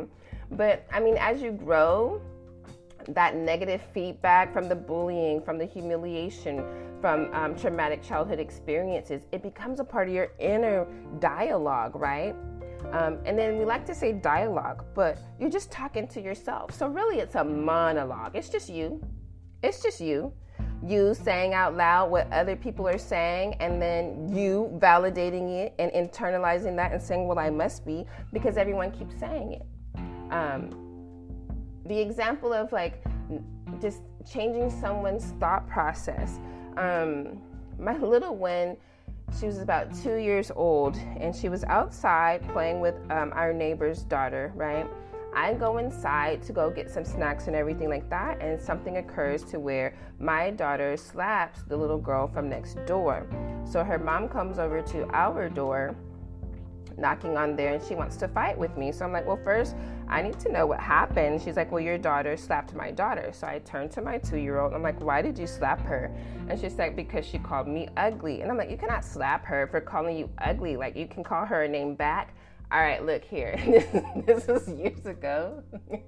But 0.51 0.85
I 0.91 0.99
mean, 0.99 1.17
as 1.17 1.41
you 1.41 1.51
grow, 1.51 2.21
that 3.09 3.35
negative 3.35 3.81
feedback 3.93 4.53
from 4.53 4.69
the 4.69 4.75
bullying, 4.75 5.41
from 5.41 5.57
the 5.57 5.65
humiliation, 5.65 6.63
from 7.01 7.33
um, 7.33 7.55
traumatic 7.55 8.03
childhood 8.03 8.39
experiences, 8.39 9.23
it 9.31 9.41
becomes 9.41 9.79
a 9.79 9.83
part 9.83 10.07
of 10.07 10.13
your 10.13 10.29
inner 10.39 10.87
dialogue, 11.19 11.95
right? 11.95 12.35
Um, 12.91 13.19
and 13.25 13.37
then 13.37 13.57
we 13.57 13.65
like 13.65 13.85
to 13.85 13.95
say 13.95 14.11
dialogue, 14.11 14.83
but 14.93 15.17
you're 15.39 15.49
just 15.49 15.71
talking 15.71 16.07
to 16.09 16.21
yourself. 16.21 16.73
So 16.73 16.87
really, 16.87 17.19
it's 17.19 17.35
a 17.35 17.43
monologue. 17.43 18.35
It's 18.35 18.49
just 18.49 18.69
you. 18.69 19.01
It's 19.63 19.81
just 19.81 20.01
you. 20.01 20.33
You 20.83 21.13
saying 21.13 21.53
out 21.53 21.75
loud 21.75 22.09
what 22.09 22.31
other 22.33 22.55
people 22.55 22.87
are 22.87 22.97
saying, 22.97 23.55
and 23.59 23.79
then 23.79 24.35
you 24.35 24.71
validating 24.81 25.49
it 25.49 25.75
and 25.77 25.91
internalizing 25.91 26.75
that 26.77 26.91
and 26.91 27.01
saying, 27.01 27.27
Well, 27.27 27.37
I 27.37 27.51
must 27.51 27.85
be, 27.85 28.05
because 28.33 28.57
everyone 28.57 28.91
keeps 28.91 29.19
saying 29.19 29.53
it. 29.53 29.65
Um, 30.31 30.80
the 31.85 31.99
example 31.99 32.53
of 32.53 32.71
like 32.71 33.03
just 33.81 34.01
changing 34.29 34.69
someone's 34.69 35.33
thought 35.39 35.67
process. 35.67 36.39
Um, 36.77 37.41
my 37.79 37.97
little 37.99 38.35
one, 38.35 38.77
she 39.39 39.45
was 39.45 39.59
about 39.59 39.93
two 39.95 40.15
years 40.15 40.51
old, 40.55 40.97
and 41.19 41.35
she 41.35 41.49
was 41.49 41.63
outside 41.65 42.47
playing 42.49 42.81
with 42.81 42.95
um, 43.09 43.31
our 43.33 43.53
neighbor's 43.53 44.03
daughter, 44.03 44.51
right? 44.55 44.85
I 45.33 45.53
go 45.53 45.77
inside 45.77 46.43
to 46.43 46.53
go 46.53 46.69
get 46.69 46.89
some 46.89 47.05
snacks 47.05 47.47
and 47.47 47.55
everything 47.55 47.89
like 47.89 48.09
that, 48.09 48.41
and 48.41 48.61
something 48.61 48.97
occurs 48.97 49.45
to 49.45 49.59
where 49.59 49.95
my 50.19 50.51
daughter 50.51 50.97
slaps 50.97 51.63
the 51.63 51.77
little 51.77 51.97
girl 51.97 52.27
from 52.27 52.49
next 52.49 52.77
door. 52.85 53.25
So 53.63 53.83
her 53.83 53.97
mom 53.97 54.27
comes 54.27 54.59
over 54.59 54.81
to 54.81 55.07
our 55.13 55.47
door 55.47 55.95
knocking 57.01 57.35
on 57.35 57.55
there 57.55 57.73
and 57.73 57.83
she 57.83 57.95
wants 57.95 58.15
to 58.17 58.27
fight 58.27 58.57
with 58.57 58.77
me. 58.77 58.91
So 58.91 59.03
I'm 59.03 59.11
like, 59.11 59.25
well, 59.25 59.39
first, 59.43 59.75
I 60.07 60.21
need 60.21 60.39
to 60.41 60.51
know 60.51 60.65
what 60.65 60.79
happened. 60.79 61.41
She's 61.41 61.57
like, 61.57 61.71
well, 61.71 61.81
your 61.81 61.97
daughter 61.97 62.37
slapped 62.37 62.73
my 62.73 62.91
daughter. 62.91 63.31
So 63.33 63.47
I 63.47 63.59
turned 63.59 63.91
to 63.91 64.01
my 64.01 64.17
two 64.17 64.37
year 64.37 64.59
old. 64.59 64.73
I'm 64.73 64.83
like, 64.83 65.01
why 65.01 65.21
did 65.21 65.37
you 65.37 65.47
slap 65.47 65.81
her? 65.81 66.15
And 66.47 66.59
she's 66.59 66.75
like, 66.75 66.95
because 66.95 67.25
she 67.25 67.39
called 67.39 67.67
me 67.67 67.89
ugly. 67.97 68.41
And 68.41 68.51
I'm 68.51 68.57
like, 68.57 68.69
you 68.69 68.77
cannot 68.77 69.03
slap 69.03 69.43
her 69.45 69.67
for 69.67 69.81
calling 69.81 70.17
you 70.17 70.29
ugly. 70.37 70.77
Like, 70.77 70.95
you 70.95 71.07
can 71.07 71.23
call 71.23 71.45
her 71.45 71.63
a 71.63 71.67
name 71.67 71.95
back. 71.95 72.35
All 72.71 72.79
right, 72.79 73.05
look 73.05 73.25
here. 73.25 73.57
this, 74.25 74.47
was 74.47 74.69
years 74.69 75.05
ago. 75.05 75.61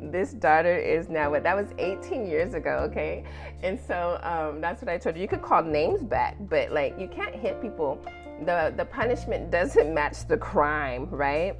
this 0.00 0.32
daughter 0.32 0.76
is 0.76 1.08
now 1.08 1.30
what 1.30 1.42
that 1.42 1.56
was 1.56 1.68
18 1.78 2.26
years 2.26 2.54
ago 2.54 2.78
okay 2.88 3.24
and 3.62 3.78
so 3.78 4.18
um, 4.22 4.60
that's 4.60 4.80
what 4.80 4.88
i 4.88 4.96
told 4.96 5.16
you 5.16 5.22
you 5.22 5.28
could 5.28 5.42
call 5.42 5.62
names 5.62 6.02
back 6.02 6.36
but 6.48 6.70
like 6.70 6.98
you 6.98 7.08
can't 7.08 7.34
hit 7.34 7.60
people 7.60 8.00
the 8.44 8.72
the 8.76 8.84
punishment 8.84 9.50
doesn't 9.50 9.92
match 9.92 10.26
the 10.26 10.36
crime, 10.36 11.08
right? 11.10 11.56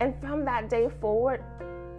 And 0.00 0.14
from 0.20 0.44
that 0.44 0.68
day 0.68 0.88
forward, 1.00 1.42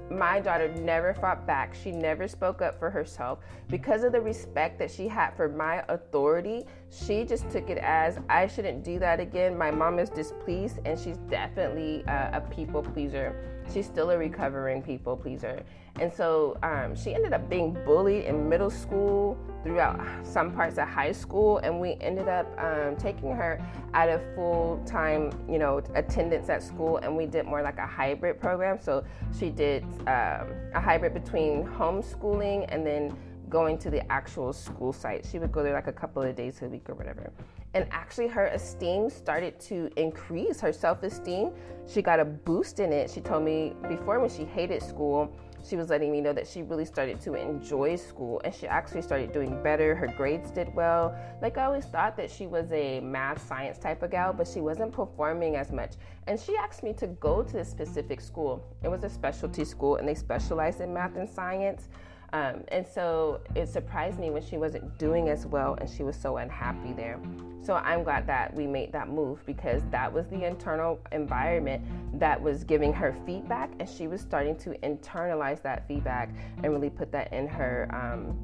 my 0.10 0.40
daughter 0.40 0.74
never 0.76 1.14
fought 1.14 1.46
back. 1.46 1.76
She 1.76 1.92
never 1.92 2.28
spoke 2.28 2.62
up 2.62 2.80
for 2.80 2.90
herself 2.90 3.40
because 3.68 4.04
of 4.04 4.12
the 4.12 4.22
respect 4.22 4.80
that 4.80 4.90
she 4.90 5.08
had 5.08 5.32
for 5.36 5.48
my 5.48 5.84
authority. 5.88 6.66
she 6.90 7.24
just 7.24 7.50
took 7.50 7.70
it 7.70 7.78
as 7.78 8.20
I 8.30 8.48
shouldn't 8.48 8.84
do 8.84 9.00
that 9.00 9.20
again. 9.20 9.58
My 9.58 9.72
mom 9.72 10.00
is 10.00 10.10
displeased, 10.10 10.80
and 10.86 11.00
she's 11.00 11.18
definitely 11.30 12.04
a, 12.08 12.32
a 12.34 12.42
people 12.50 12.82
pleaser. 12.82 13.59
She's 13.74 13.86
still 13.86 14.10
a 14.12 14.18
recovering 14.18 14.82
people 14.82 15.16
pleaser. 15.16 15.64
And 16.00 16.14
so 16.14 16.58
um, 16.64 16.96
she 16.96 17.14
ended 17.14 17.34
up 17.34 17.50
being 17.50 17.74
bullied 17.86 18.26
in 18.26 18.48
middle 18.48 18.70
school, 18.70 19.38
throughout 19.64 20.00
some 20.26 20.52
parts 20.52 20.78
of 20.78 20.88
high 20.88 21.12
school, 21.12 21.58
and 21.60 21.80
we 21.80 21.98
ended 22.02 22.28
up 22.28 22.48
um, 22.58 22.96
taking 22.96 23.32
her 23.32 23.62
out 23.94 24.10
of 24.10 24.22
full 24.36 24.82
time, 24.86 25.32
you 25.50 25.60
know, 25.60 25.82
attendance 25.96 26.50
at 26.50 26.64
school, 26.64 26.98
and 26.98 27.16
we 27.16 27.26
did 27.26 27.46
more 27.46 27.62
like 27.62 27.78
a 27.78 27.88
hybrid 27.88 28.40
program. 28.40 28.80
So 28.80 29.04
she 29.38 29.50
did 29.50 29.84
um, 30.02 30.48
a 30.74 30.82
hybrid 30.82 31.14
between 31.14 31.66
homeschooling 31.66 32.66
and 32.70 32.86
then 32.86 33.16
going 33.50 33.78
to 33.80 33.90
the 33.90 34.10
actual 34.12 34.54
school 34.54 34.94
site. 34.94 35.26
She 35.30 35.40
would 35.40 35.52
go 35.52 35.64
there 35.64 35.74
like 35.74 35.88
a 35.88 35.94
couple 35.94 36.22
of 36.22 36.36
days 36.36 36.62
a 36.62 36.68
week 36.68 36.90
or 36.90 36.96
whatever. 36.96 37.32
And 37.74 37.86
actually, 37.92 38.28
her 38.28 38.48
esteem 38.48 39.10
started 39.10 39.60
to 39.62 39.90
increase, 39.96 40.60
her 40.60 40.74
self 40.74 41.04
esteem. 41.04 41.52
She 41.88 42.02
got 42.02 42.20
a 42.20 42.26
boost 42.26 42.80
in 42.80 42.92
it. 42.92 43.10
She 43.10 43.22
told 43.22 43.44
me 43.44 43.74
before 43.88 44.20
when 44.20 44.30
she 44.30 44.46
hated 44.46 44.82
school, 44.82 45.36
she 45.68 45.76
was 45.76 45.90
letting 45.90 46.12
me 46.12 46.22
know 46.22 46.34
that 46.34 46.48
she 46.48 46.64
really 46.64 46.86
started 46.86 47.20
to 47.22 47.34
enjoy 47.36 47.96
school 47.96 48.42
and 48.44 48.54
she 48.54 48.68
actually 48.68 49.02
started 49.02 49.32
doing 49.32 49.62
better. 49.62 49.94
Her 49.94 50.08
grades 50.08 50.52
did 50.52 50.74
well. 50.74 51.16
Like 51.42 51.58
I 51.58 51.66
always 51.66 51.86
thought 51.86 52.16
that 52.18 52.32
she 52.32 52.48
was 52.48 52.72
a 52.72 53.00
math 53.02 53.46
science 53.46 53.78
type 53.78 54.02
of 54.04 54.12
gal, 54.12 54.34
but 54.34 54.48
she 54.48 54.62
wasn't 54.62 54.94
performing 54.94 55.56
as 55.56 55.72
much. 55.72 55.94
And 56.28 56.40
she 56.40 56.56
asked 56.56 56.84
me 56.84 56.94
to 56.94 57.08
go 57.08 57.44
to 57.44 57.54
this 57.54 57.70
specific 57.70 58.22
school. 58.22 58.64
It 58.84 58.88
was 58.88 59.04
a 59.04 59.10
specialty 59.10 59.66
school 59.66 59.98
and 59.98 60.08
they 60.08 60.16
specialized 60.16 60.80
in 60.82 60.94
math 60.94 61.16
and 61.18 61.30
science. 61.30 61.90
Um, 62.34 62.64
and 62.68 62.86
so 62.86 63.42
it 63.56 63.68
surprised 63.68 64.20
me 64.20 64.30
when 64.30 64.44
she 64.44 64.58
wasn't 64.58 64.98
doing 64.98 65.30
as 65.30 65.46
well 65.46 65.78
and 65.82 65.90
she 65.90 66.04
was 66.04 66.16
so 66.16 66.38
unhappy 66.38 66.94
there. 66.94 67.20
So 67.62 67.76
I'm 67.76 68.04
glad 68.04 68.26
that 68.28 68.54
we 68.54 68.68
made 68.68 68.92
that 68.94 69.10
move 69.10 69.46
because 69.46 69.82
that 69.92 70.12
was 70.12 70.28
the 70.28 70.46
internal 70.46 71.00
environment 71.12 71.84
that 72.20 72.42
was 72.42 72.64
giving 72.64 72.94
her 72.94 73.16
feedback 73.26 73.72
and 73.80 73.90
she 73.90 74.08
was 74.08 74.22
starting 74.22 74.56
to 74.58 74.70
internalize 74.84 75.62
that 75.64 75.88
feedback 75.88 76.30
and 76.64 76.72
really 76.72 76.90
put 76.90 77.12
that 77.12 77.34
in 77.34 77.48
her 77.48 77.90
um, 77.92 78.38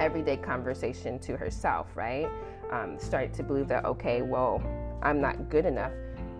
everyday 0.00 0.36
conversation 0.36 1.18
to 1.20 1.36
herself, 1.36 1.88
right? 1.94 2.28
Um, 2.70 2.98
to 2.98 3.42
believe 3.42 3.68
that, 3.68 3.84
okay, 3.84 4.22
well, 4.22 4.62
I'm 5.02 5.20
not 5.20 5.50
good 5.50 5.66
enough. 5.66 5.92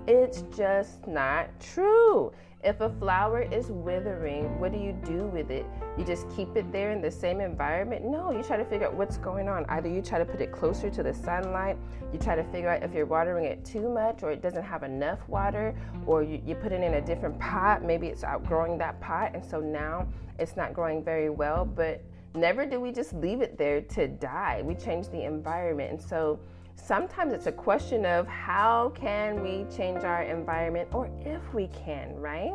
It's 0.06 0.42
just 0.54 1.06
not 1.06 1.48
true. 1.60 2.32
If 2.64 2.80
a 2.80 2.90
flower 2.90 3.42
is 3.42 3.72
withering, 3.72 4.60
what 4.60 4.70
do 4.70 4.78
you 4.78 4.92
do 5.04 5.26
with 5.26 5.50
it? 5.50 5.66
You 5.98 6.04
just 6.04 6.30
keep 6.30 6.54
it 6.56 6.70
there 6.70 6.92
in 6.92 7.02
the 7.02 7.10
same 7.10 7.40
environment? 7.40 8.04
No, 8.04 8.30
you 8.30 8.40
try 8.44 8.56
to 8.56 8.64
figure 8.64 8.86
out 8.86 8.94
what's 8.94 9.16
going 9.16 9.48
on. 9.48 9.64
Either 9.68 9.88
you 9.88 10.00
try 10.00 10.18
to 10.18 10.24
put 10.24 10.40
it 10.40 10.52
closer 10.52 10.88
to 10.88 11.02
the 11.02 11.12
sunlight, 11.12 11.76
you 12.12 12.20
try 12.20 12.36
to 12.36 12.44
figure 12.44 12.68
out 12.68 12.84
if 12.84 12.94
you're 12.94 13.04
watering 13.04 13.46
it 13.46 13.64
too 13.64 13.88
much 13.88 14.22
or 14.22 14.30
it 14.30 14.42
doesn't 14.42 14.62
have 14.62 14.84
enough 14.84 15.18
water, 15.28 15.74
or 16.06 16.22
you, 16.22 16.40
you 16.46 16.54
put 16.54 16.70
it 16.70 16.82
in 16.82 16.94
a 16.94 17.00
different 17.00 17.36
pot. 17.40 17.82
Maybe 17.82 18.06
it's 18.06 18.22
outgrowing 18.22 18.78
that 18.78 19.00
pot, 19.00 19.32
and 19.34 19.44
so 19.44 19.58
now 19.58 20.06
it's 20.38 20.56
not 20.56 20.72
growing 20.72 21.02
very 21.02 21.30
well. 21.30 21.64
But 21.64 22.04
never 22.32 22.64
do 22.64 22.78
we 22.78 22.92
just 22.92 23.12
leave 23.14 23.40
it 23.40 23.58
there 23.58 23.80
to 23.80 24.06
die. 24.06 24.62
We 24.64 24.76
change 24.76 25.08
the 25.08 25.24
environment. 25.24 25.90
And 25.90 26.00
so 26.00 26.38
sometimes 26.82 27.32
it's 27.32 27.46
a 27.46 27.52
question 27.52 28.04
of 28.04 28.26
how 28.26 28.92
can 28.94 29.40
we 29.42 29.64
change 29.74 30.02
our 30.02 30.22
environment 30.22 30.88
or 30.92 31.08
if 31.20 31.54
we 31.54 31.68
can, 31.68 32.16
right? 32.16 32.54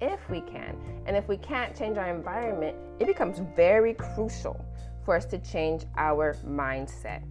If 0.00 0.20
we 0.30 0.40
can. 0.42 0.76
And 1.06 1.16
if 1.16 1.26
we 1.26 1.36
can't 1.36 1.76
change 1.76 1.98
our 1.98 2.08
environment, 2.08 2.76
it 3.00 3.06
becomes 3.06 3.40
very 3.56 3.94
crucial 3.94 4.64
for 5.04 5.16
us 5.16 5.24
to 5.26 5.38
change 5.38 5.84
our 5.96 6.34
mindset. 6.46 7.22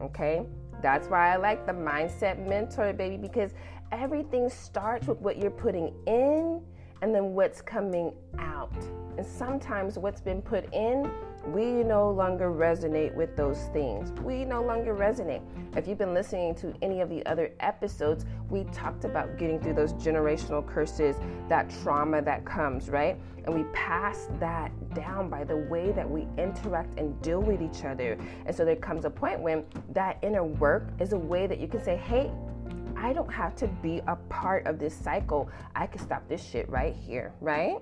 Okay? 0.00 0.46
That's 0.80 1.08
why 1.08 1.32
I 1.32 1.36
like 1.36 1.66
the 1.66 1.72
mindset 1.72 2.46
mentor, 2.46 2.92
baby, 2.92 3.16
because 3.16 3.52
everything 3.90 4.48
starts 4.48 5.06
with 5.06 5.18
what 5.18 5.36
you're 5.36 5.50
putting 5.50 5.92
in 6.06 6.62
and 7.02 7.14
then 7.14 7.34
what's 7.34 7.60
coming 7.60 8.12
out. 8.38 8.74
And 9.18 9.26
sometimes 9.26 9.98
what's 9.98 10.20
been 10.22 10.40
put 10.40 10.72
in 10.72 11.10
we 11.46 11.82
no 11.82 12.10
longer 12.10 12.50
resonate 12.50 13.14
with 13.14 13.36
those 13.36 13.58
things. 13.72 14.12
We 14.22 14.44
no 14.44 14.62
longer 14.62 14.94
resonate. 14.94 15.42
If 15.76 15.88
you've 15.88 15.98
been 15.98 16.14
listening 16.14 16.54
to 16.56 16.74
any 16.82 17.00
of 17.00 17.08
the 17.08 17.24
other 17.26 17.52
episodes, 17.60 18.24
we 18.48 18.64
talked 18.64 19.04
about 19.04 19.38
getting 19.38 19.60
through 19.60 19.74
those 19.74 19.92
generational 19.94 20.66
curses, 20.66 21.16
that 21.48 21.72
trauma 21.82 22.22
that 22.22 22.44
comes, 22.44 22.88
right? 22.88 23.18
And 23.44 23.54
we 23.54 23.64
pass 23.72 24.28
that 24.38 24.70
down 24.94 25.28
by 25.28 25.44
the 25.44 25.56
way 25.56 25.90
that 25.92 26.08
we 26.08 26.26
interact 26.38 26.98
and 26.98 27.20
deal 27.22 27.40
with 27.40 27.60
each 27.60 27.84
other. 27.84 28.16
And 28.46 28.54
so 28.54 28.64
there 28.64 28.76
comes 28.76 29.04
a 29.04 29.10
point 29.10 29.40
when 29.40 29.64
that 29.90 30.18
inner 30.22 30.44
work 30.44 30.88
is 31.00 31.12
a 31.12 31.18
way 31.18 31.46
that 31.46 31.58
you 31.58 31.66
can 31.66 31.82
say, 31.82 31.96
hey, 31.96 32.30
I 32.96 33.12
don't 33.12 33.32
have 33.32 33.56
to 33.56 33.66
be 33.66 34.00
a 34.06 34.14
part 34.28 34.66
of 34.66 34.78
this 34.78 34.94
cycle. 34.94 35.50
I 35.74 35.88
can 35.88 36.00
stop 36.00 36.28
this 36.28 36.44
shit 36.44 36.68
right 36.70 36.94
here, 36.94 37.32
right? 37.40 37.78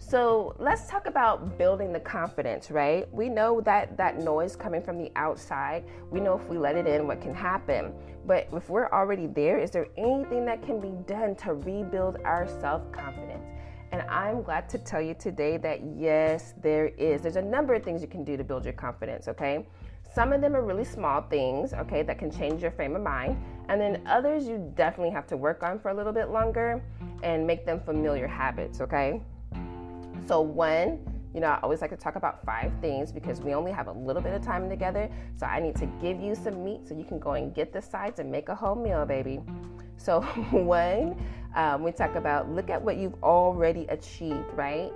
So 0.00 0.56
let's 0.58 0.88
talk 0.88 1.06
about 1.06 1.58
building 1.58 1.92
the 1.92 2.00
confidence, 2.00 2.70
right? 2.70 3.06
We 3.12 3.28
know 3.28 3.60
that 3.60 3.98
that 3.98 4.18
noise 4.18 4.56
coming 4.56 4.82
from 4.82 4.96
the 4.96 5.12
outside, 5.14 5.84
we 6.10 6.20
know 6.20 6.38
if 6.38 6.48
we 6.48 6.56
let 6.56 6.74
it 6.74 6.86
in, 6.86 7.06
what 7.06 7.20
can 7.20 7.34
happen. 7.34 7.92
But 8.26 8.48
if 8.52 8.70
we're 8.70 8.88
already 8.88 9.26
there, 9.26 9.58
is 9.58 9.70
there 9.70 9.88
anything 9.98 10.46
that 10.46 10.62
can 10.62 10.80
be 10.80 10.92
done 11.06 11.36
to 11.36 11.52
rebuild 11.52 12.16
our 12.24 12.48
self 12.48 12.90
confidence? 12.92 13.44
And 13.92 14.00
I'm 14.08 14.42
glad 14.42 14.70
to 14.70 14.78
tell 14.78 15.02
you 15.02 15.14
today 15.14 15.58
that 15.58 15.80
yes, 15.84 16.54
there 16.62 16.88
is. 16.88 17.20
There's 17.20 17.36
a 17.36 17.42
number 17.42 17.74
of 17.74 17.84
things 17.84 18.00
you 18.00 18.08
can 18.08 18.24
do 18.24 18.38
to 18.38 18.42
build 18.42 18.64
your 18.64 18.72
confidence, 18.72 19.28
okay? 19.28 19.66
Some 20.14 20.32
of 20.32 20.40
them 20.40 20.56
are 20.56 20.62
really 20.62 20.84
small 20.84 21.20
things, 21.22 21.74
okay, 21.74 22.02
that 22.02 22.18
can 22.18 22.30
change 22.30 22.62
your 22.62 22.70
frame 22.70 22.96
of 22.96 23.02
mind. 23.02 23.36
And 23.68 23.78
then 23.78 24.02
others 24.06 24.48
you 24.48 24.72
definitely 24.74 25.12
have 25.12 25.26
to 25.26 25.36
work 25.36 25.62
on 25.62 25.78
for 25.78 25.90
a 25.90 25.94
little 25.94 26.12
bit 26.12 26.30
longer 26.30 26.82
and 27.22 27.46
make 27.46 27.66
them 27.66 27.80
familiar 27.80 28.26
habits, 28.26 28.80
okay? 28.80 29.20
So, 30.26 30.40
one, 30.40 30.98
you 31.34 31.40
know, 31.40 31.48
I 31.48 31.60
always 31.62 31.80
like 31.80 31.90
to 31.90 31.96
talk 31.96 32.16
about 32.16 32.44
five 32.44 32.72
things 32.80 33.12
because 33.12 33.40
we 33.40 33.54
only 33.54 33.72
have 33.72 33.86
a 33.86 33.92
little 33.92 34.22
bit 34.22 34.34
of 34.34 34.42
time 34.42 34.68
together. 34.68 35.08
So, 35.36 35.46
I 35.46 35.60
need 35.60 35.76
to 35.76 35.86
give 36.00 36.20
you 36.20 36.34
some 36.34 36.64
meat 36.64 36.80
so 36.86 36.96
you 36.96 37.04
can 37.04 37.18
go 37.18 37.32
and 37.32 37.54
get 37.54 37.72
the 37.72 37.82
sides 37.82 38.18
and 38.18 38.30
make 38.30 38.48
a 38.48 38.54
whole 38.54 38.74
meal, 38.74 39.04
baby. 39.06 39.40
So, 39.96 40.20
one, 40.50 41.16
um, 41.54 41.82
we 41.82 41.92
talk 41.92 42.14
about 42.14 42.50
look 42.50 42.70
at 42.70 42.80
what 42.80 42.96
you've 42.96 43.22
already 43.22 43.86
achieved, 43.86 44.46
right? 44.54 44.92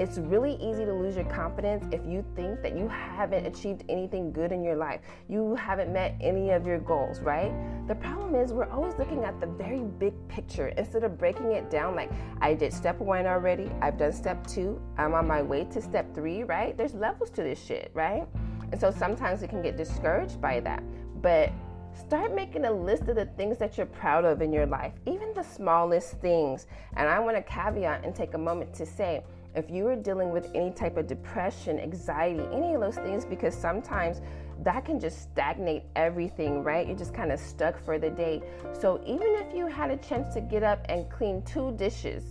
It's 0.00 0.18
really 0.18 0.56
easy 0.56 0.84
to 0.84 0.92
lose 0.92 1.14
your 1.14 1.24
confidence 1.26 1.84
if 1.92 2.04
you 2.04 2.24
think 2.34 2.62
that 2.62 2.76
you 2.76 2.88
haven't 2.88 3.46
achieved 3.46 3.84
anything 3.88 4.32
good 4.32 4.50
in 4.50 4.64
your 4.64 4.74
life. 4.74 5.00
You 5.28 5.54
haven't 5.54 5.92
met 5.92 6.16
any 6.20 6.50
of 6.50 6.66
your 6.66 6.78
goals, 6.78 7.20
right? 7.20 7.52
The 7.86 7.94
problem 7.94 8.34
is 8.34 8.52
we're 8.52 8.68
always 8.70 8.94
looking 8.98 9.22
at 9.22 9.38
the 9.40 9.46
very 9.46 9.78
big 9.78 10.14
picture 10.26 10.68
instead 10.68 11.04
of 11.04 11.16
breaking 11.16 11.52
it 11.52 11.70
down 11.70 11.94
like 11.94 12.10
I 12.40 12.54
did 12.54 12.72
step 12.72 12.98
one 12.98 13.24
already, 13.24 13.70
I've 13.80 13.96
done 13.96 14.12
step 14.12 14.44
two, 14.48 14.82
I'm 14.98 15.14
on 15.14 15.28
my 15.28 15.42
way 15.42 15.64
to 15.66 15.80
step 15.80 16.12
three, 16.12 16.42
right? 16.42 16.76
There's 16.76 16.94
levels 16.94 17.30
to 17.30 17.44
this 17.44 17.64
shit, 17.64 17.92
right? 17.94 18.26
And 18.72 18.80
so 18.80 18.90
sometimes 18.90 19.42
we 19.42 19.46
can 19.46 19.62
get 19.62 19.76
discouraged 19.76 20.40
by 20.40 20.58
that. 20.60 20.82
But 21.22 21.52
start 21.96 22.34
making 22.34 22.64
a 22.64 22.72
list 22.72 23.04
of 23.04 23.14
the 23.14 23.26
things 23.36 23.58
that 23.58 23.76
you're 23.76 23.86
proud 23.86 24.24
of 24.24 24.42
in 24.42 24.52
your 24.52 24.66
life, 24.66 24.92
even 25.06 25.32
the 25.34 25.44
smallest 25.44 26.20
things. 26.20 26.66
And 26.96 27.08
I 27.08 27.20
want 27.20 27.36
to 27.36 27.42
caveat 27.42 28.04
and 28.04 28.12
take 28.12 28.34
a 28.34 28.38
moment 28.38 28.74
to 28.74 28.86
say, 28.86 29.22
if 29.54 29.70
you 29.70 29.86
are 29.88 29.96
dealing 29.96 30.30
with 30.30 30.50
any 30.54 30.70
type 30.70 30.96
of 30.96 31.06
depression, 31.06 31.78
anxiety, 31.78 32.42
any 32.52 32.74
of 32.74 32.80
those 32.80 32.96
things, 32.96 33.24
because 33.24 33.54
sometimes 33.54 34.20
that 34.62 34.84
can 34.84 34.98
just 34.98 35.22
stagnate 35.22 35.84
everything, 35.96 36.62
right? 36.62 36.86
You're 36.86 36.96
just 36.96 37.14
kind 37.14 37.32
of 37.32 37.40
stuck 37.40 37.82
for 37.84 37.98
the 37.98 38.10
day. 38.10 38.42
So 38.72 39.00
even 39.06 39.28
if 39.36 39.54
you 39.54 39.66
had 39.66 39.90
a 39.90 39.96
chance 39.96 40.34
to 40.34 40.40
get 40.40 40.62
up 40.62 40.84
and 40.88 41.08
clean 41.10 41.42
two 41.42 41.72
dishes, 41.76 42.24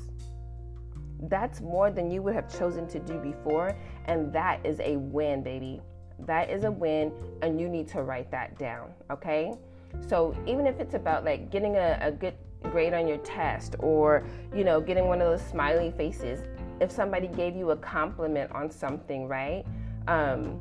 that's 1.30 1.62
more 1.62 1.90
than 1.90 2.12
you 2.12 2.22
would 2.22 2.36
have 2.36 2.58
chosen 2.58 2.88
to 2.90 3.00
do 3.00 3.18
before. 3.20 3.76
And 4.06 4.34
that 4.34 4.66
is 4.66 4.80
a 4.80 4.98
win, 4.98 5.44
baby. 5.44 5.82
That 6.20 6.50
is 6.50 6.64
a 6.64 6.72
win, 6.72 7.12
and 7.42 7.60
you 7.60 7.70
need 7.70 7.88
to 7.90 8.04
write 8.04 8.30
that 8.32 8.58
down, 8.58 8.92
okay? 9.12 9.54
So 10.08 10.36
even 10.46 10.68
if 10.68 10.80
it's 10.80 10.94
about 10.94 11.24
like 11.24 11.50
getting 11.52 11.76
a, 11.76 11.98
a 12.02 12.12
good 12.12 12.36
grade 12.64 12.94
on 12.94 13.08
your 13.08 13.18
test 13.18 13.76
or, 13.80 14.26
you 14.56 14.64
know, 14.64 14.80
getting 14.80 15.08
one 15.08 15.22
of 15.22 15.28
those 15.28 15.46
smiley 15.50 15.92
faces, 15.92 16.40
if 16.80 16.92
somebody 16.92 17.28
gave 17.28 17.56
you 17.56 17.72
a 17.72 17.78
compliment 17.78 18.52
on 18.52 18.70
something, 18.70 19.28
right? 19.28 19.64
Um, 20.08 20.60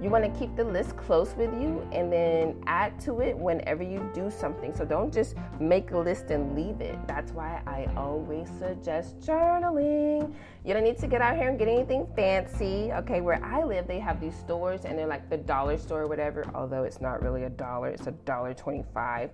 you 0.00 0.10
want 0.10 0.24
to 0.24 0.38
keep 0.38 0.54
the 0.54 0.64
list 0.64 0.96
close 0.96 1.34
with 1.36 1.52
you 1.54 1.86
and 1.92 2.12
then 2.12 2.54
add 2.66 3.00
to 3.00 3.20
it 3.20 3.36
whenever 3.36 3.82
you 3.82 4.08
do 4.14 4.30
something. 4.30 4.74
So 4.74 4.84
don't 4.84 5.12
just 5.12 5.34
make 5.58 5.90
a 5.90 5.98
list 5.98 6.30
and 6.30 6.54
leave 6.54 6.80
it. 6.80 6.96
That's 7.08 7.32
why 7.32 7.62
I 7.66 7.88
always 7.96 8.48
suggest 8.58 9.18
journaling. 9.20 10.32
You 10.64 10.74
don't 10.74 10.84
need 10.84 10.98
to 10.98 11.06
get 11.08 11.20
out 11.20 11.36
here 11.36 11.48
and 11.48 11.58
get 11.58 11.68
anything 11.68 12.06
fancy. 12.14 12.92
Okay, 12.92 13.20
where 13.20 13.44
I 13.44 13.64
live, 13.64 13.88
they 13.88 13.98
have 13.98 14.20
these 14.20 14.36
stores 14.36 14.84
and 14.84 14.96
they're 14.96 15.06
like 15.06 15.28
the 15.28 15.36
dollar 15.36 15.76
store 15.78 16.02
or 16.02 16.06
whatever, 16.06 16.48
although 16.54 16.84
it's 16.84 17.00
not 17.00 17.22
really 17.22 17.44
a 17.44 17.50
dollar, 17.50 17.88
it's 17.88 18.06
a 18.06 18.12
dollar 18.12 18.54
25 18.54 19.30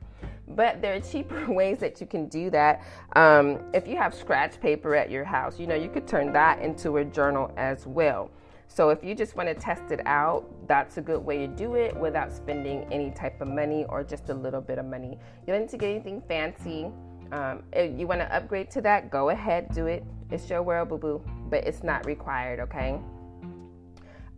but 0.49 0.83
there 0.83 0.95
are 0.95 1.01
cheaper 1.01 1.47
ways 1.51 1.79
that 1.79 2.01
you 2.01 2.07
can 2.07 2.29
do 2.29 2.51
that. 2.51 2.83
Um, 3.17 3.61
if 3.73 3.89
you 3.89 3.97
have 3.97 4.15
scratch 4.15 4.61
paper 4.61 4.95
at 4.95 5.11
your 5.11 5.25
house, 5.25 5.59
you 5.59 5.67
know, 5.67 5.75
you 5.75 5.89
could 5.89 6.07
turn 6.07 6.33
that 6.33 6.61
into 6.61 6.99
a 6.99 7.05
journal 7.05 7.53
as 7.57 7.87
well. 7.87 8.31
So 8.75 8.89
if 8.89 9.05
you 9.05 9.15
just 9.15 9.37
want 9.37 9.49
to 9.49 9.55
test 9.55 9.93
it 9.93 10.05
out, 10.05 10.51
that's 10.67 10.97
a 10.97 11.01
good 11.01 11.25
way 11.25 11.39
to 11.39 11.47
do 11.47 11.77
it 11.77 11.95
without 11.97 12.33
spending 12.33 12.85
any 12.93 13.13
type 13.13 13.41
of 13.41 13.47
money 13.47 13.85
or 13.89 14.03
just 14.03 14.31
a 14.31 14.35
little 14.35 14.61
bit 14.61 14.79
of 14.79 14.85
money. 14.85 15.17
You 15.47 15.53
don't 15.53 15.61
need 15.61 15.69
to 15.69 15.77
get 15.77 15.91
anything 15.91 16.21
fancy. 16.27 16.91
Um, 17.31 17.63
if 17.73 17.97
you 17.97 18.09
want 18.09 18.23
to 18.23 18.35
upgrade 18.35 18.73
to 18.73 18.81
that, 18.81 19.13
go 19.13 19.29
ahead, 19.29 19.73
do 19.73 19.87
it. 19.87 20.03
It's 20.33 20.51
your 20.51 20.65
world, 20.65 20.89
boo 20.89 20.99
boo, 20.99 21.25
but 21.51 21.65
it's 21.65 21.85
not 21.85 22.05
required, 22.05 22.59
okay? 22.59 22.99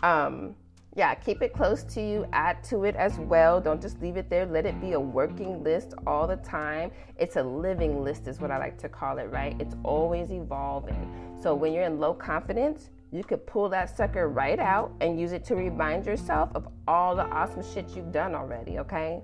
Um, 0.03 0.55
yeah, 0.95 1.15
keep 1.15 1.41
it 1.41 1.55
close 1.55 1.83
to 1.85 2.03
you, 2.03 2.27
add 2.35 2.63
to 2.65 2.85
it 2.85 2.95
as 2.97 3.19
well. 3.19 3.59
Don't 3.59 3.81
just 3.81 4.03
leave 4.03 4.19
it 4.19 4.29
there. 4.29 4.45
Let 4.45 4.67
it 4.67 4.79
be 4.83 4.93
a 4.93 5.01
working 5.01 5.65
list 5.65 5.95
all 6.07 6.27
the 6.27 6.37
time. 6.37 6.91
It's 7.17 7.37
a 7.37 7.43
living 7.43 8.05
list, 8.05 8.29
is 8.29 8.39
what 8.39 8.51
I 8.51 8.59
like 8.59 8.77
to 8.79 8.89
call 8.91 9.17
it, 9.17 9.31
right? 9.31 9.57
It's 9.59 9.77
always 9.83 10.31
evolving. 10.31 11.11
So 11.43 11.55
when 11.55 11.73
you're 11.73 11.85
in 11.85 11.99
low 11.99 12.13
confidence, 12.13 12.91
you 13.17 13.25
could 13.25 13.47
pull 13.47 13.69
that 13.71 13.97
sucker 13.97 14.29
right 14.29 14.59
out 14.59 14.93
and 15.01 15.19
use 15.19 15.33
it 15.33 15.45
to 15.47 15.57
remind 15.57 16.05
yourself 16.05 16.51
of 16.55 16.69
all 16.87 17.17
the 17.17 17.25
awesome 17.25 17.63
shit 17.63 17.97
you've 17.97 18.13
done 18.13 18.35
already, 18.35 18.79
okay? 18.79 19.23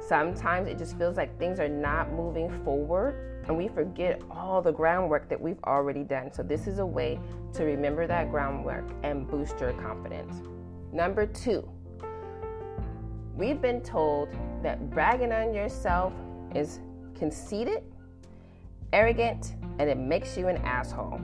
Sometimes 0.00 0.68
it 0.68 0.76
just 0.76 0.98
feels 0.98 1.16
like 1.16 1.38
things 1.38 1.60
are 1.60 1.68
not 1.68 2.12
moving 2.12 2.50
forward 2.64 3.44
and 3.46 3.56
we 3.56 3.68
forget 3.68 4.20
all 4.30 4.60
the 4.60 4.72
groundwork 4.72 5.28
that 5.28 5.40
we've 5.40 5.62
already 5.64 6.02
done. 6.02 6.32
So, 6.32 6.42
this 6.42 6.66
is 6.66 6.78
a 6.78 6.86
way 6.86 7.18
to 7.54 7.64
remember 7.64 8.06
that 8.06 8.30
groundwork 8.30 8.88
and 9.02 9.28
boost 9.28 9.58
your 9.60 9.72
confidence. 9.74 10.42
Number 10.92 11.26
two, 11.26 11.68
we've 13.36 13.60
been 13.60 13.80
told 13.80 14.28
that 14.62 14.90
bragging 14.90 15.32
on 15.32 15.54
yourself 15.54 16.12
is 16.54 16.80
conceited, 17.16 17.82
arrogant, 18.92 19.54
and 19.78 19.88
it 19.88 19.96
makes 19.96 20.36
you 20.36 20.48
an 20.48 20.58
asshole. 20.58 21.20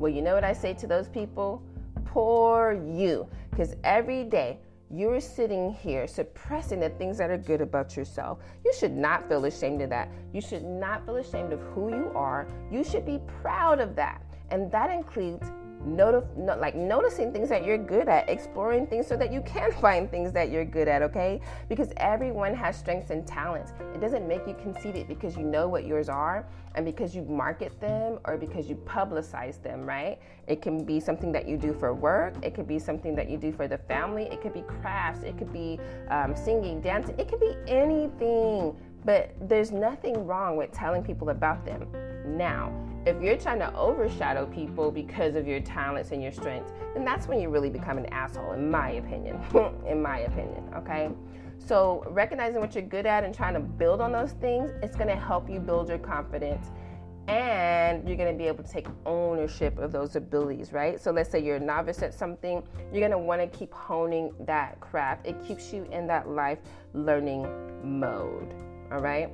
Well, 0.00 0.10
you 0.10 0.22
know 0.22 0.34
what 0.34 0.44
I 0.44 0.54
say 0.54 0.72
to 0.72 0.86
those 0.86 1.08
people? 1.08 1.62
Poor 2.06 2.72
you. 2.72 3.28
Because 3.50 3.76
every 3.84 4.24
day 4.24 4.58
you're 4.90 5.20
sitting 5.20 5.74
here 5.74 6.06
suppressing 6.06 6.80
the 6.80 6.88
things 6.88 7.18
that 7.18 7.30
are 7.30 7.36
good 7.36 7.60
about 7.60 7.98
yourself. 7.98 8.38
You 8.64 8.72
should 8.72 8.96
not 8.96 9.28
feel 9.28 9.44
ashamed 9.44 9.82
of 9.82 9.90
that. 9.90 10.10
You 10.32 10.40
should 10.40 10.64
not 10.64 11.04
feel 11.04 11.16
ashamed 11.16 11.52
of 11.52 11.60
who 11.74 11.90
you 11.90 12.10
are. 12.14 12.48
You 12.72 12.82
should 12.82 13.04
be 13.04 13.20
proud 13.42 13.78
of 13.78 13.94
that. 13.96 14.22
And 14.50 14.72
that 14.72 14.90
includes 14.90 15.52
notif- 15.86 16.36
no, 16.36 16.56
like 16.56 16.74
noticing 16.74 17.32
things 17.32 17.48
that 17.48 17.64
you're 17.64 17.78
good 17.78 18.08
at, 18.08 18.28
exploring 18.28 18.86
things 18.86 19.06
so 19.06 19.16
that 19.16 19.32
you 19.32 19.40
can 19.42 19.72
find 19.80 20.10
things 20.10 20.32
that 20.32 20.50
you're 20.50 20.64
good 20.64 20.88
at, 20.88 21.02
okay? 21.02 21.40
Because 21.68 21.92
everyone 21.96 22.54
has 22.54 22.76
strengths 22.76 23.10
and 23.10 23.26
talents. 23.26 23.72
It 23.94 24.00
doesn't 24.00 24.26
make 24.26 24.46
you 24.46 24.54
conceited 24.54 25.08
because 25.08 25.36
you 25.36 25.42
know 25.42 25.68
what 25.68 25.86
yours 25.86 26.08
are 26.08 26.46
and 26.74 26.84
because 26.84 27.14
you 27.14 27.22
market 27.22 27.78
them 27.80 28.18
or 28.24 28.36
because 28.36 28.68
you 28.68 28.76
publicize 28.76 29.60
them, 29.62 29.84
right? 29.84 30.18
It 30.46 30.62
can 30.62 30.84
be 30.84 31.00
something 31.00 31.32
that 31.32 31.48
you 31.48 31.56
do 31.56 31.72
for 31.72 31.94
work, 31.94 32.34
it 32.42 32.54
could 32.54 32.68
be 32.68 32.78
something 32.78 33.14
that 33.16 33.28
you 33.28 33.36
do 33.36 33.52
for 33.52 33.66
the 33.66 33.78
family, 33.78 34.24
it 34.24 34.40
could 34.40 34.54
be 34.54 34.62
crafts, 34.62 35.22
it 35.22 35.36
could 35.38 35.52
be 35.52 35.78
um, 36.08 36.36
singing, 36.36 36.80
dancing, 36.80 37.18
it 37.18 37.28
could 37.28 37.40
be 37.40 37.56
anything. 37.66 38.76
But 39.04 39.34
there's 39.40 39.72
nothing 39.72 40.26
wrong 40.26 40.56
with 40.56 40.72
telling 40.72 41.02
people 41.02 41.30
about 41.30 41.64
them. 41.64 41.86
Now, 42.26 42.70
if 43.06 43.20
you're 43.22 43.36
trying 43.36 43.58
to 43.60 43.74
overshadow 43.74 44.46
people 44.46 44.90
because 44.90 45.34
of 45.34 45.46
your 45.46 45.60
talents 45.60 46.10
and 46.10 46.22
your 46.22 46.32
strengths, 46.32 46.72
then 46.94 47.04
that's 47.04 47.26
when 47.26 47.40
you 47.40 47.48
really 47.48 47.70
become 47.70 47.96
an 47.98 48.06
asshole, 48.06 48.52
in 48.52 48.70
my 48.70 48.90
opinion. 48.92 49.40
in 49.86 50.02
my 50.02 50.20
opinion, 50.20 50.68
okay? 50.76 51.10
So, 51.58 52.04
recognizing 52.08 52.60
what 52.60 52.74
you're 52.74 52.84
good 52.84 53.06
at 53.06 53.24
and 53.24 53.34
trying 53.34 53.54
to 53.54 53.60
build 53.60 54.00
on 54.00 54.12
those 54.12 54.32
things, 54.32 54.70
it's 54.82 54.96
gonna 54.96 55.16
help 55.16 55.48
you 55.48 55.60
build 55.60 55.88
your 55.88 55.98
confidence 55.98 56.70
and 57.28 58.08
you're 58.08 58.16
to 58.16 58.32
be 58.32 58.48
able 58.48 58.64
to 58.64 58.70
take 58.70 58.86
ownership 59.06 59.78
of 59.78 59.92
those 59.92 60.16
abilities, 60.16 60.72
right? 60.72 61.00
So 61.00 61.12
let's 61.12 61.30
say 61.30 61.38
you're 61.38 61.56
a 61.56 61.60
novice 61.60 62.02
at 62.02 62.12
something, 62.12 62.62
you're 62.92 63.00
want 63.18 63.40
to 63.40 63.58
keep 63.58 63.72
honing 63.72 64.32
that 64.40 64.80
craft. 64.80 65.26
It 65.26 65.40
keeps 65.46 65.72
you 65.72 65.84
in 65.92 66.06
that 66.08 66.28
life 66.28 66.58
learning 66.92 67.46
mode, 67.84 68.52
all 68.90 68.98
right? 68.98 69.30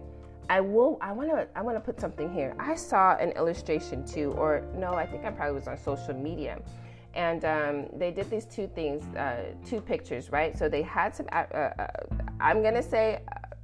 I 0.49 0.61
will. 0.61 0.99
I 1.01 1.13
want 1.13 1.31
to. 1.31 1.49
I 1.57 1.63
want 1.63 1.77
to 1.77 1.81
put 1.81 2.01
something 2.01 2.33
here. 2.33 2.55
I 2.59 2.75
saw 2.75 3.17
an 3.17 3.31
illustration 3.31 4.07
too, 4.07 4.33
or 4.33 4.63
no, 4.75 4.95
I 4.95 5.07
think 5.07 5.25
I 5.25 5.31
probably 5.31 5.55
was 5.55 5.67
on 5.67 5.77
social 5.77 6.15
media, 6.15 6.59
and 7.15 7.45
um, 7.45 7.87
they 7.99 8.13
did 8.13 8.31
these 8.31 8.45
two 8.45 8.69
things, 8.69 9.05
uh, 9.17 9.55
two 9.67 9.81
pictures, 9.81 10.31
right? 10.31 10.57
So 10.57 10.69
they 10.69 10.83
had 10.83 11.15
some. 11.17 11.27
Uh, 11.33 11.47
uh, 11.55 11.87
I'm 12.41 12.63
gonna 12.63 12.83
say, 12.83 13.21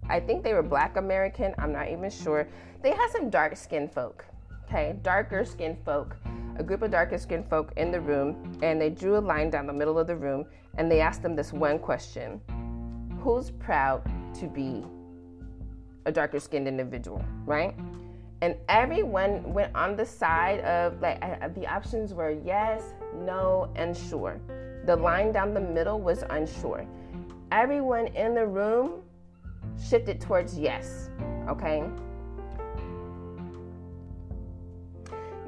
I 0.09 0.19
think 0.19 0.43
they 0.43 0.55
were 0.55 0.63
Black 0.63 0.97
American. 0.97 1.55
I'm 1.59 1.73
not 1.73 1.89
even 1.89 2.11
sure. 2.11 2.49
They 2.83 2.91
had 2.91 3.11
some 3.11 3.31
dark 3.31 3.57
skinned 3.57 3.93
folk, 3.93 4.25
okay, 4.65 4.97
darker 5.03 5.45
skinned 5.45 5.79
folk, 5.85 6.17
a 6.57 6.65
group 6.65 6.83
of 6.83 6.91
darker 6.91 7.19
skinned 7.19 7.49
folk 7.49 7.73
in 7.77 7.93
the 7.93 8.01
room, 8.01 8.59
and 8.61 8.81
they 8.81 8.91
drew 8.91 9.19
a 9.19 9.21
line 9.21 9.51
down 9.51 9.69
the 9.69 9.73
middle 9.73 10.01
of 10.01 10.09
the 10.09 10.17
room, 10.17 10.47
and 10.79 10.91
they 10.91 11.01
asked 11.01 11.23
them 11.23 11.37
this 11.37 11.53
one 11.53 11.79
question: 11.79 12.41
Who's 13.21 13.53
proud 13.53 14.03
to 14.41 14.49
be 14.49 14.85
a 16.05 16.13
darker 16.13 16.41
skinned 16.41 16.69
individual, 16.69 17.25
right? 17.45 17.75
And 18.41 18.57
everyone 18.69 19.53
went 19.53 19.75
on 19.75 19.97
the 19.97 20.05
side 20.05 20.61
of 20.61 21.01
like 21.01 21.21
the 21.55 21.67
options 21.67 22.13
were 22.13 22.31
yes, 22.31 22.83
no, 23.15 23.71
and 23.77 23.97
sure. 23.97 24.41
The 24.85 24.97
line 24.97 25.31
down 25.31 25.55
the 25.55 25.61
middle 25.61 26.01
was 26.01 26.25
unsure. 26.29 26.85
Everyone 27.53 28.09
in 28.09 28.35
the 28.35 28.45
room 28.45 29.03
shifted 29.81 30.21
towards 30.21 30.59
yes, 30.59 31.09
okay? 31.49 31.85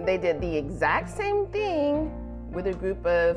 They 0.04 0.18
did 0.18 0.40
the 0.40 0.56
exact 0.56 1.08
same 1.08 1.46
thing 1.48 2.12
with 2.52 2.66
a 2.68 2.74
group 2.74 3.04
of 3.06 3.36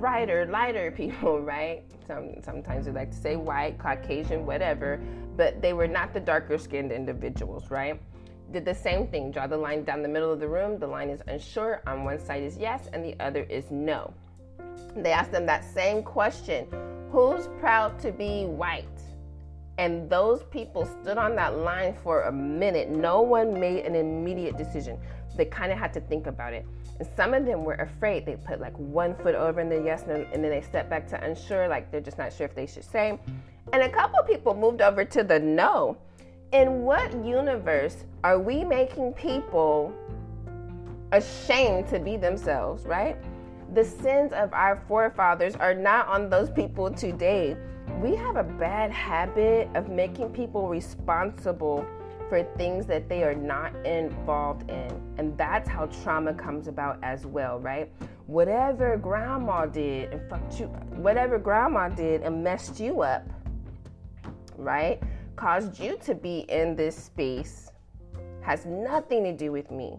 brighter, 0.00 0.46
lighter 0.46 0.90
people, 0.96 1.40
right? 1.40 1.84
Some, 2.08 2.42
sometimes 2.42 2.86
we 2.86 2.92
like 2.92 3.12
to 3.12 3.16
say 3.16 3.36
white, 3.36 3.78
Caucasian, 3.78 4.44
whatever, 4.44 5.00
but 5.36 5.62
they 5.62 5.74
were 5.74 5.86
not 5.86 6.12
the 6.12 6.18
darker 6.18 6.58
skinned 6.58 6.90
individuals, 6.90 7.70
right? 7.70 8.00
Did 8.50 8.64
the 8.64 8.74
same 8.74 9.06
thing, 9.06 9.30
draw 9.30 9.46
the 9.46 9.56
line 9.56 9.84
down 9.84 10.02
the 10.02 10.08
middle 10.08 10.32
of 10.32 10.40
the 10.40 10.48
room. 10.48 10.80
The 10.80 10.86
line 10.86 11.08
is 11.08 11.22
unsure. 11.28 11.82
On 11.86 12.02
one 12.02 12.18
side 12.18 12.42
is 12.42 12.56
yes, 12.56 12.88
and 12.92 13.04
the 13.04 13.14
other 13.20 13.44
is 13.44 13.70
no. 13.70 14.12
They 14.96 15.12
asked 15.12 15.30
them 15.30 15.46
that 15.46 15.64
same 15.64 16.02
question 16.02 16.66
Who's 17.12 17.48
proud 17.60 17.98
to 18.00 18.10
be 18.10 18.46
white? 18.46 18.86
And 19.78 20.10
those 20.10 20.42
people 20.50 20.84
stood 20.84 21.16
on 21.16 21.36
that 21.36 21.58
line 21.58 21.94
for 21.94 22.22
a 22.22 22.32
minute. 22.32 22.90
No 22.90 23.22
one 23.22 23.58
made 23.58 23.86
an 23.86 23.94
immediate 23.94 24.58
decision. 24.58 24.98
They 25.36 25.44
kind 25.44 25.72
of 25.72 25.78
had 25.78 25.92
to 25.94 26.00
think 26.00 26.26
about 26.26 26.52
it. 26.52 26.66
And 26.98 27.08
some 27.16 27.34
of 27.34 27.46
them 27.46 27.64
were 27.64 27.74
afraid. 27.74 28.26
They 28.26 28.36
put 28.36 28.60
like 28.60 28.76
one 28.76 29.14
foot 29.16 29.34
over 29.34 29.60
in 29.60 29.68
the 29.68 29.82
yes, 29.82 30.02
and 30.02 30.26
then 30.32 30.42
they 30.42 30.60
step 30.60 30.90
back 30.90 31.08
to 31.08 31.24
unsure, 31.24 31.68
like 31.68 31.90
they're 31.90 32.00
just 32.00 32.18
not 32.18 32.32
sure 32.32 32.46
if 32.46 32.54
they 32.54 32.66
should 32.66 32.84
say. 32.84 33.18
And 33.72 33.82
a 33.82 33.88
couple 33.88 34.22
people 34.24 34.54
moved 34.54 34.82
over 34.82 35.04
to 35.04 35.22
the 35.22 35.38
no. 35.38 35.96
In 36.52 36.82
what 36.82 37.12
universe 37.24 38.04
are 38.24 38.38
we 38.38 38.64
making 38.64 39.12
people 39.12 39.92
ashamed 41.12 41.88
to 41.88 42.00
be 42.00 42.16
themselves, 42.16 42.84
right? 42.84 43.16
The 43.72 43.84
sins 43.84 44.32
of 44.32 44.52
our 44.52 44.82
forefathers 44.88 45.54
are 45.56 45.74
not 45.74 46.08
on 46.08 46.28
those 46.28 46.50
people 46.50 46.90
today. 46.90 47.56
We 48.02 48.16
have 48.16 48.36
a 48.36 48.42
bad 48.42 48.90
habit 48.90 49.68
of 49.74 49.88
making 49.88 50.30
people 50.30 50.68
responsible 50.68 51.86
for 52.30 52.44
things 52.56 52.86
that 52.86 53.08
they 53.08 53.24
are 53.24 53.34
not 53.34 53.74
involved 53.84 54.70
in. 54.70 54.88
And 55.18 55.36
that's 55.36 55.68
how 55.68 55.86
trauma 55.86 56.32
comes 56.32 56.68
about 56.68 56.98
as 57.02 57.26
well, 57.26 57.58
right? 57.58 57.92
Whatever 58.28 58.96
grandma 58.96 59.66
did 59.66 60.12
and 60.12 60.30
fucked 60.30 60.60
you, 60.60 60.66
whatever 60.66 61.38
grandma 61.38 61.88
did 61.88 62.22
and 62.22 62.42
messed 62.42 62.78
you 62.78 63.02
up, 63.02 63.28
right? 64.56 65.02
Caused 65.34 65.80
you 65.80 65.98
to 66.04 66.14
be 66.14 66.46
in 66.48 66.76
this 66.76 66.96
space 66.96 67.72
has 68.42 68.64
nothing 68.64 69.24
to 69.24 69.32
do 69.32 69.50
with 69.50 69.70
me. 69.72 69.98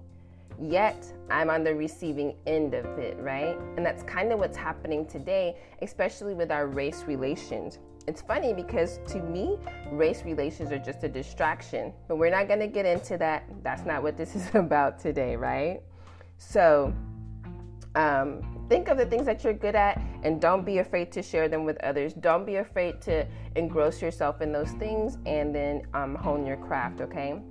Yet 0.59 1.05
I'm 1.29 1.49
on 1.49 1.63
the 1.63 1.75
receiving 1.75 2.35
end 2.47 2.73
of 2.73 2.85
it, 2.97 3.17
right? 3.19 3.57
And 3.75 3.85
that's 3.85 4.03
kind 4.03 4.31
of 4.31 4.39
what's 4.39 4.57
happening 4.57 5.05
today, 5.05 5.57
especially 5.81 6.33
with 6.33 6.49
our 6.49 6.67
race 6.67 7.03
relations. 7.07 7.79
It's 8.11 8.21
funny 8.21 8.51
because 8.51 8.99
to 9.07 9.19
me, 9.19 9.57
race 9.89 10.25
relations 10.25 10.69
are 10.73 10.77
just 10.77 11.01
a 11.05 11.07
distraction, 11.07 11.93
but 12.09 12.17
we're 12.17 12.29
not 12.29 12.49
going 12.49 12.59
to 12.59 12.67
get 12.67 12.85
into 12.85 13.17
that. 13.19 13.45
That's 13.63 13.85
not 13.85 14.03
what 14.03 14.17
this 14.17 14.35
is 14.39 14.53
about 14.53 14.99
today, 14.99 15.37
right? 15.37 15.79
So, 16.37 16.93
um, 17.95 18.65
think 18.67 18.89
of 18.89 18.97
the 18.97 19.05
things 19.05 19.25
that 19.27 19.45
you're 19.45 19.53
good 19.53 19.75
at 19.75 20.01
and 20.23 20.41
don't 20.41 20.65
be 20.65 20.79
afraid 20.79 21.09
to 21.13 21.21
share 21.21 21.47
them 21.47 21.63
with 21.63 21.81
others. 21.83 22.11
Don't 22.11 22.45
be 22.45 22.57
afraid 22.57 22.99
to 23.03 23.25
engross 23.55 24.01
yourself 24.01 24.41
in 24.41 24.51
those 24.51 24.71
things 24.71 25.17
and 25.25 25.55
then 25.55 25.83
um, 25.93 26.13
hone 26.15 26.45
your 26.45 26.57
craft, 26.57 26.99
okay? 26.99 27.41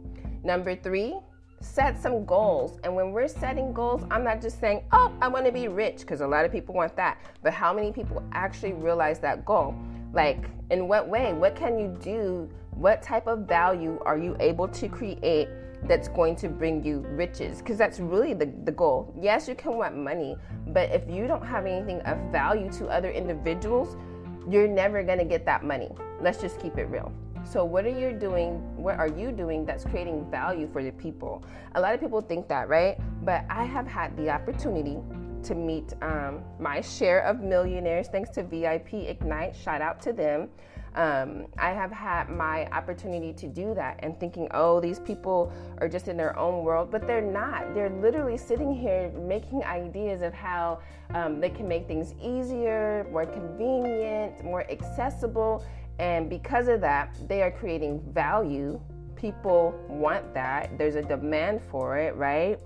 Number 0.45 0.77
three, 0.77 1.15
set 1.63 1.99
some 1.99 2.27
goals. 2.27 2.79
And 2.85 2.95
when 2.95 3.13
we're 3.13 3.29
setting 3.29 3.73
goals, 3.73 4.05
I'm 4.11 4.25
not 4.25 4.43
just 4.43 4.61
saying, 4.61 4.85
oh, 4.93 5.11
I 5.23 5.29
want 5.29 5.47
to 5.47 5.53
be 5.53 5.69
rich, 5.69 6.01
because 6.01 6.21
a 6.21 6.27
lot 6.27 6.45
of 6.45 6.53
people 6.53 6.75
want 6.75 6.97
that. 6.97 7.19
But 7.43 7.55
how 7.55 7.73
many 7.73 7.93
people 7.93 8.23
actually 8.33 8.75
realize 8.75 9.21
that 9.21 9.47
goal? 9.47 9.75
Like, 10.13 10.45
in 10.71 10.89
what 10.89 11.09
way? 11.09 11.33
What 11.33 11.55
can 11.55 11.79
you 11.79 11.97
do? 12.01 12.49
What 12.71 13.03
type 13.03 13.27
of 13.27 13.41
value 13.41 13.99
are 14.05 14.19
you 14.19 14.37
able 14.41 14.69
to 14.69 14.89
create 14.89 15.49
that's 15.85 16.09
going 16.09 16.37
to 16.37 16.49
bring 16.49 16.85
you 16.85 16.99
riches 17.11 17.59
because 17.59 17.79
that's 17.79 18.01
really 18.01 18.35
the, 18.35 18.53
the 18.65 18.73
goal. 18.73 19.15
Yes, 19.21 19.49
you 19.49 19.55
can 19.55 19.77
want 19.77 19.97
money, 19.97 20.37
but 20.69 20.91
if 20.91 21.09
you 21.09 21.27
don't 21.27 21.45
have 21.45 21.67
anything 21.67 22.01
of 22.03 22.19
value 22.31 22.71
to 22.73 22.87
other 22.89 23.11
individuals, 23.11 23.97
you're 24.49 24.69
never 24.69 25.03
going 25.03 25.19
to 25.19 25.25
get 25.25 25.47
that 25.47 25.65
money. 25.65 25.91
Let's 26.21 26.41
just 26.41 26.61
keep 26.61 26.77
it 26.79 26.85
real. 26.85 27.13
So 27.45 27.65
what 27.65 27.87
are 27.87 27.99
you 27.99 28.13
doing? 28.13 28.59
What 28.77 28.99
are 28.99 29.09
you 29.09 29.33
doing 29.33 29.65
that's 29.65 29.85
creating 29.85 30.31
value 30.31 30.69
for 30.71 30.83
the 30.83 30.93
people? 30.93 31.43
A 31.75 31.81
lot 31.81 31.95
of 31.95 32.01
people 32.01 32.21
think 32.21 32.49
that, 32.49 32.69
right? 32.69 32.99
But 33.25 33.45
I 33.49 33.65
have 33.65 33.87
had 33.87 34.17
the 34.17 34.29
opportunity 34.31 34.99
to 35.45 35.55
meet 35.55 35.95
um, 36.03 36.43
my 36.59 36.81
share 36.81 37.21
of 37.21 37.41
millionaires 37.41 38.09
thanks 38.09 38.31
to 38.31 38.43
VIP 38.43 38.95
Ignite. 38.95 39.57
Shout 39.57 39.81
out 39.81 40.01
to 40.03 40.13
them. 40.13 40.49
Um, 40.95 41.47
I 41.57 41.71
have 41.71 41.93
had 41.93 42.29
my 42.29 42.67
opportunity 42.67 43.33
to 43.35 43.47
do 43.47 43.75
that 43.75 44.01
and 44.03 44.19
thinking, 44.19 44.49
oh, 44.53 44.81
these 44.81 44.99
people 44.99 45.53
are 45.79 45.89
just 45.89 46.09
in 46.09 46.17
their 46.17 46.37
own 46.37 46.65
world, 46.65 46.91
but 46.91 47.07
they're 47.07 47.21
not. 47.21 47.75
They're 47.75 47.91
literally 47.91 48.37
sitting 48.37 48.75
here 48.75 49.11
making 49.13 49.63
ideas 49.65 50.21
of 50.23 50.35
how 50.35 50.81
um, 51.15 51.41
they 51.41 51.51
can 51.51 51.69
make 51.69 51.87
things 51.87 52.15
easier, 52.21 53.07
more 53.13 53.27
convenient, 53.27 54.43
more 54.45 54.69
accessible. 54.71 55.65
And 56.01 56.29
because 56.29 56.67
of 56.67 56.81
that, 56.81 57.17
they 57.29 57.43
are 57.43 57.53
creating 57.53 58.01
value. 58.13 58.81
People 59.15 59.79
want 59.89 60.35
that. 60.35 60.77
There's 60.77 60.97
a 60.97 61.03
demand 61.03 61.61
for 61.71 61.99
it, 61.99 62.17
right? 62.17 62.59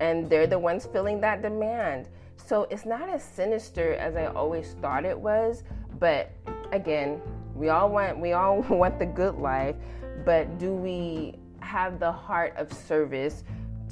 And 0.00 0.28
they're 0.28 0.46
the 0.46 0.58
ones 0.58 0.86
filling 0.86 1.20
that 1.20 1.42
demand. 1.42 2.08
So 2.46 2.66
it's 2.70 2.86
not 2.86 3.08
as 3.08 3.22
sinister 3.22 3.94
as 3.94 4.16
I 4.16 4.26
always 4.26 4.74
thought 4.80 5.04
it 5.04 5.18
was, 5.18 5.64
but 5.98 6.30
again, 6.72 7.20
we 7.54 7.68
all 7.68 7.90
want 7.90 8.18
we 8.18 8.32
all 8.32 8.62
want 8.68 8.98
the 8.98 9.06
good 9.06 9.36
life, 9.36 9.76
but 10.24 10.58
do 10.58 10.72
we 10.72 11.34
have 11.60 11.98
the 11.98 12.10
heart 12.10 12.54
of 12.56 12.72
service 12.72 13.44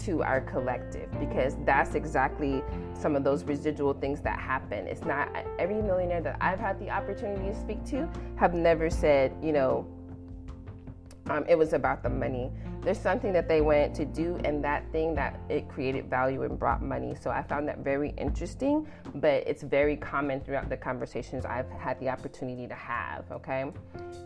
to 0.05 0.23
our 0.23 0.41
collective? 0.41 1.11
Because 1.19 1.57
that's 1.65 1.95
exactly 1.95 2.63
some 2.95 3.17
of 3.17 3.25
those 3.25 3.45
residual 3.45 3.95
things 3.95 4.21
that 4.23 4.39
happen. 4.39 4.87
It's 4.87 5.05
not 5.05 5.35
every 5.59 5.83
millionaire 5.83 6.21
that 6.23 6.37
I've 6.41 6.61
had 6.61 6.79
the 6.79 6.91
opportunity 6.91 7.49
to 7.49 7.61
speak 7.61 7.85
to 7.87 8.09
have 8.37 8.55
never 8.55 8.89
said, 8.89 9.35
you 9.43 9.53
know, 9.53 9.87
um, 11.29 11.45
it 11.49 11.57
was 11.57 11.73
about 11.73 12.03
the 12.03 12.09
money. 12.09 12.51
There's 12.83 12.99
something 12.99 13.33
that 13.33 13.49
they 13.49 13.61
wanted 13.61 13.95
to 13.97 14.05
do 14.05 14.39
and 14.45 14.63
that 14.63 14.91
thing 14.93 15.15
that 15.17 15.41
it 15.49 15.69
created 15.69 16.09
value 16.09 16.43
and 16.43 16.59
brought 16.59 16.83
money. 16.83 17.15
So 17.21 17.31
i 17.31 17.43
found 17.43 17.67
that 17.69 17.79
very 17.79 18.15
interesting 18.17 18.87
but 19.17 19.47
it's 19.47 19.63
very 19.63 19.97
common 19.97 20.41
throughout 20.41 20.69
the 20.69 20.77
conversations 20.77 21.45
i've 21.45 21.69
had 21.71 21.99
the 22.01 22.09
opportunity 22.09 22.67
to 22.67 22.75
have 22.75 23.31
okay? 23.31 23.73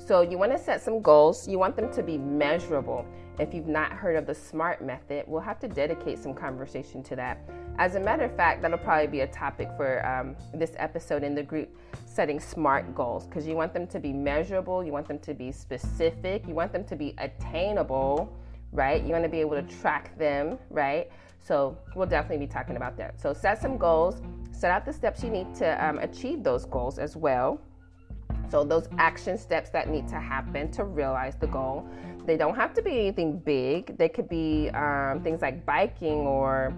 So 0.06 0.22
you 0.22 0.38
want 0.38 0.52
to 0.52 0.58
set 0.58 0.82
some 0.82 1.00
goals. 1.00 1.46
You 1.46 1.58
want 1.58 1.76
them 1.76 1.92
to 1.92 2.02
be 2.02 2.18
measurable. 2.18 3.06
If 3.38 3.54
you've 3.54 3.68
not 3.68 3.92
heard 3.92 4.16
of 4.16 4.26
the 4.26 4.34
smart 4.34 4.82
method 4.82 5.24
we'll 5.26 5.40
have 5.40 5.58
to 5.60 5.68
dedicate 5.68 6.18
some 6.18 6.34
conversation 6.34 7.02
to 7.04 7.16
that 7.16 7.38
as 7.80 7.96
a 7.96 8.00
matter 8.00 8.24
of 8.24 8.36
fact 8.36 8.62
that'll 8.62 8.78
probably 8.78 9.08
be 9.08 9.20
a 9.20 9.26
topic 9.26 9.68
for 9.76 10.06
um, 10.06 10.36
this 10.54 10.72
episode 10.76 11.24
in 11.24 11.34
the 11.34 11.42
group 11.42 11.68
setting 12.04 12.38
smart 12.38 12.94
goals 12.94 13.26
because 13.26 13.46
you 13.46 13.56
want 13.56 13.72
them 13.74 13.86
to 13.86 13.98
be 13.98 14.12
measurable 14.12 14.84
you 14.84 14.92
want 14.92 15.08
them 15.08 15.18
to 15.18 15.34
be 15.34 15.50
specific 15.50 16.46
you 16.46 16.54
want 16.54 16.72
them 16.72 16.84
to 16.84 16.94
be 16.94 17.14
attainable 17.18 18.32
right? 18.72 19.02
You 19.02 19.10
want 19.10 19.24
to 19.24 19.28
be 19.28 19.40
able 19.40 19.56
to 19.56 19.62
track 19.80 20.16
them, 20.18 20.58
right? 20.70 21.10
So 21.40 21.76
we'll 21.94 22.06
definitely 22.06 22.46
be 22.46 22.52
talking 22.52 22.76
about 22.76 22.96
that. 22.98 23.20
So 23.20 23.32
set 23.32 23.60
some 23.60 23.76
goals, 23.78 24.20
set 24.52 24.70
out 24.70 24.84
the 24.84 24.92
steps 24.92 25.22
you 25.22 25.30
need 25.30 25.54
to 25.56 25.84
um, 25.84 25.98
achieve 25.98 26.42
those 26.42 26.66
goals 26.66 26.98
as 26.98 27.16
well. 27.16 27.60
So 28.50 28.64
those 28.64 28.88
action 28.98 29.38
steps 29.38 29.70
that 29.70 29.88
need 29.88 30.08
to 30.08 30.16
happen 30.16 30.70
to 30.72 30.84
realize 30.84 31.36
the 31.36 31.46
goal. 31.46 31.88
They 32.26 32.36
don't 32.36 32.56
have 32.56 32.74
to 32.74 32.82
be 32.82 32.90
anything 32.90 33.38
big. 33.38 33.96
They 33.96 34.08
could 34.08 34.28
be 34.28 34.70
um, 34.70 35.22
things 35.22 35.40
like 35.40 35.64
biking 35.64 36.26
or 36.26 36.74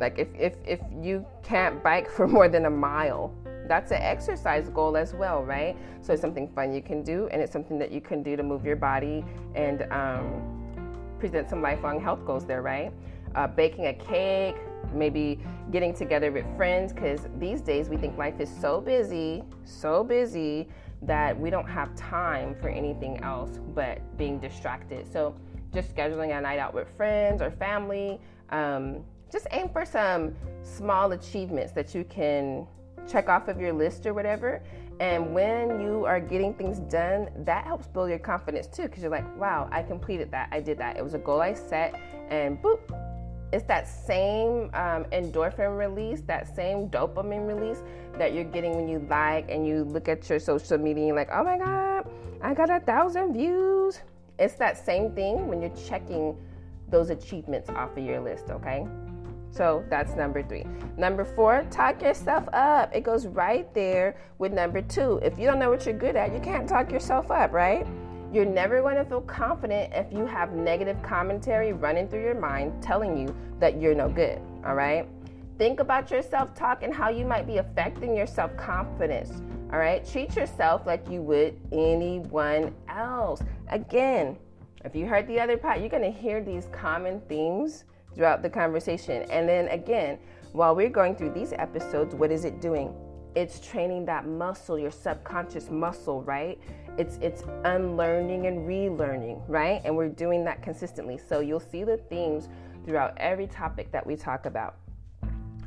like 0.00 0.18
if, 0.18 0.28
if 0.34 0.56
if 0.66 0.80
you 1.00 1.24
can't 1.42 1.82
bike 1.82 2.10
for 2.16 2.26
more 2.26 2.48
than 2.48 2.64
a 2.64 2.70
mile, 2.70 3.32
that's 3.68 3.92
an 3.92 4.02
exercise 4.02 4.68
goal 4.70 4.96
as 4.96 5.14
well, 5.14 5.44
right? 5.44 5.76
So 6.00 6.12
it's 6.12 6.22
something 6.22 6.48
fun 6.48 6.72
you 6.72 6.82
can 6.82 7.02
do, 7.02 7.28
and 7.30 7.40
it's 7.40 7.52
something 7.52 7.78
that 7.78 7.92
you 7.92 8.00
can 8.00 8.22
do 8.22 8.36
to 8.36 8.42
move 8.42 8.64
your 8.64 8.76
body 8.76 9.24
and 9.54 9.82
um, 9.92 11.14
present 11.20 11.48
some 11.48 11.62
lifelong 11.62 12.00
health 12.00 12.24
goals 12.26 12.44
there, 12.44 12.62
right? 12.62 12.92
Uh, 13.36 13.46
baking 13.46 13.86
a 13.86 13.92
cake, 13.92 14.56
maybe 14.92 15.38
getting 15.70 15.94
together 15.94 16.32
with 16.32 16.44
friends, 16.56 16.92
because 16.92 17.28
these 17.38 17.60
days 17.60 17.88
we 17.88 17.96
think 17.96 18.18
life 18.18 18.40
is 18.40 18.50
so 18.60 18.80
busy, 18.80 19.44
so 19.64 20.02
busy 20.02 20.66
that 21.02 21.38
we 21.38 21.48
don't 21.48 21.68
have 21.68 21.94
time 21.94 22.56
for 22.60 22.68
anything 22.68 23.22
else 23.22 23.60
but 23.74 24.00
being 24.18 24.38
distracted. 24.40 25.10
So 25.10 25.34
just 25.72 25.94
scheduling 25.94 26.36
a 26.36 26.40
night 26.40 26.58
out 26.58 26.74
with 26.74 26.88
friends 26.96 27.40
or 27.40 27.50
family. 27.52 28.20
Um, 28.50 29.04
just 29.30 29.46
aim 29.50 29.68
for 29.68 29.84
some 29.84 30.34
small 30.62 31.12
achievements 31.12 31.72
that 31.72 31.94
you 31.94 32.04
can 32.04 32.66
check 33.08 33.28
off 33.28 33.48
of 33.48 33.60
your 33.60 33.72
list 33.72 34.06
or 34.06 34.14
whatever. 34.14 34.62
And 35.00 35.32
when 35.32 35.80
you 35.80 36.04
are 36.04 36.20
getting 36.20 36.52
things 36.52 36.78
done, 36.78 37.30
that 37.44 37.64
helps 37.64 37.86
build 37.86 38.10
your 38.10 38.18
confidence 38.18 38.66
too, 38.66 38.82
because 38.82 39.02
you're 39.02 39.10
like, 39.10 39.36
wow, 39.38 39.68
I 39.72 39.82
completed 39.82 40.30
that. 40.32 40.48
I 40.52 40.60
did 40.60 40.76
that. 40.78 40.96
It 40.96 41.02
was 41.02 41.14
a 41.14 41.18
goal 41.18 41.40
I 41.40 41.54
set, 41.54 41.98
and 42.28 42.60
boop. 42.62 42.80
It's 43.52 43.64
that 43.64 43.88
same 43.88 44.70
um, 44.74 45.04
endorphin 45.06 45.76
release, 45.76 46.20
that 46.22 46.54
same 46.54 46.88
dopamine 46.88 47.48
release 47.48 47.82
that 48.16 48.32
you're 48.32 48.44
getting 48.44 48.76
when 48.76 48.86
you 48.86 49.04
like 49.10 49.50
and 49.50 49.66
you 49.66 49.82
look 49.82 50.08
at 50.08 50.28
your 50.30 50.38
social 50.38 50.78
media 50.78 50.98
and 50.98 51.06
you're 51.08 51.16
like, 51.16 51.30
oh 51.32 51.42
my 51.42 51.58
God, 51.58 52.08
I 52.42 52.54
got 52.54 52.70
a 52.70 52.78
thousand 52.78 53.32
views. 53.32 53.98
It's 54.38 54.54
that 54.54 54.78
same 54.78 55.12
thing 55.16 55.48
when 55.48 55.60
you're 55.60 55.74
checking 55.88 56.36
those 56.90 57.10
achievements 57.10 57.68
off 57.70 57.96
of 57.96 58.04
your 58.04 58.20
list, 58.20 58.50
okay? 58.50 58.86
So 59.50 59.84
that's 59.90 60.14
number 60.14 60.42
three. 60.42 60.64
Number 60.96 61.24
four, 61.24 61.66
talk 61.70 62.02
yourself 62.02 62.48
up. 62.52 62.94
It 62.94 63.02
goes 63.02 63.26
right 63.26 63.72
there 63.74 64.16
with 64.38 64.52
number 64.52 64.80
two. 64.80 65.18
If 65.22 65.38
you 65.38 65.46
don't 65.46 65.58
know 65.58 65.70
what 65.70 65.84
you're 65.86 65.98
good 65.98 66.16
at, 66.16 66.32
you 66.32 66.40
can't 66.40 66.68
talk 66.68 66.90
yourself 66.92 67.30
up, 67.30 67.52
right? 67.52 67.86
You're 68.32 68.44
never 68.44 68.80
going 68.80 68.94
to 68.94 69.04
feel 69.04 69.22
confident 69.22 69.92
if 69.92 70.12
you 70.12 70.24
have 70.24 70.52
negative 70.52 71.02
commentary 71.02 71.72
running 71.72 72.06
through 72.08 72.22
your 72.22 72.38
mind 72.38 72.80
telling 72.80 73.18
you 73.18 73.34
that 73.58 73.80
you're 73.80 73.94
no 73.94 74.08
good, 74.08 74.40
all 74.64 74.76
right? 74.76 75.08
Think 75.58 75.80
about 75.80 76.10
your 76.12 76.22
self 76.22 76.54
talk 76.54 76.84
and 76.84 76.94
how 76.94 77.10
you 77.10 77.24
might 77.24 77.46
be 77.46 77.58
affecting 77.58 78.16
your 78.16 78.28
self 78.28 78.56
confidence, 78.56 79.42
all 79.72 79.80
right? 79.80 80.08
Treat 80.08 80.36
yourself 80.36 80.86
like 80.86 81.10
you 81.10 81.22
would 81.22 81.60
anyone 81.72 82.72
else. 82.88 83.42
Again, 83.68 84.38
if 84.84 84.94
you 84.94 85.06
heard 85.06 85.26
the 85.26 85.40
other 85.40 85.56
part, 85.56 85.80
you're 85.80 85.88
going 85.88 86.02
to 86.02 86.18
hear 86.18 86.40
these 86.40 86.68
common 86.72 87.20
themes 87.28 87.84
throughout 88.14 88.42
the 88.42 88.50
conversation. 88.50 89.22
And 89.30 89.48
then 89.48 89.68
again, 89.68 90.18
while 90.52 90.74
we're 90.74 90.90
going 90.90 91.14
through 91.14 91.30
these 91.30 91.52
episodes, 91.52 92.14
what 92.14 92.30
is 92.30 92.44
it 92.44 92.60
doing? 92.60 92.94
It's 93.34 93.60
training 93.60 94.06
that 94.06 94.26
muscle, 94.26 94.78
your 94.78 94.90
subconscious 94.90 95.70
muscle, 95.70 96.22
right? 96.22 96.58
It's 96.98 97.16
it's 97.22 97.44
unlearning 97.64 98.46
and 98.46 98.68
relearning, 98.68 99.42
right? 99.46 99.80
And 99.84 99.96
we're 99.96 100.08
doing 100.08 100.44
that 100.44 100.62
consistently. 100.62 101.16
So 101.16 101.40
you'll 101.40 101.60
see 101.60 101.84
the 101.84 101.96
themes 101.96 102.48
throughout 102.84 103.16
every 103.18 103.46
topic 103.46 103.92
that 103.92 104.04
we 104.04 104.16
talk 104.16 104.46
about. 104.46 104.76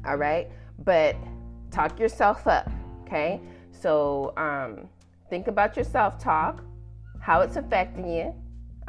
All 0.05 0.17
right? 0.17 0.49
But 0.83 1.15
talk 1.71 1.99
yourself 1.99 2.45
up, 2.47 2.69
okay? 3.03 3.39
So 3.71 4.33
um, 4.37 4.89
think 5.29 5.47
about 5.47 5.75
your 5.75 5.85
self-talk, 5.85 6.63
how 7.19 7.41
it's 7.41 7.55
affecting 7.55 8.09
you, 8.09 8.33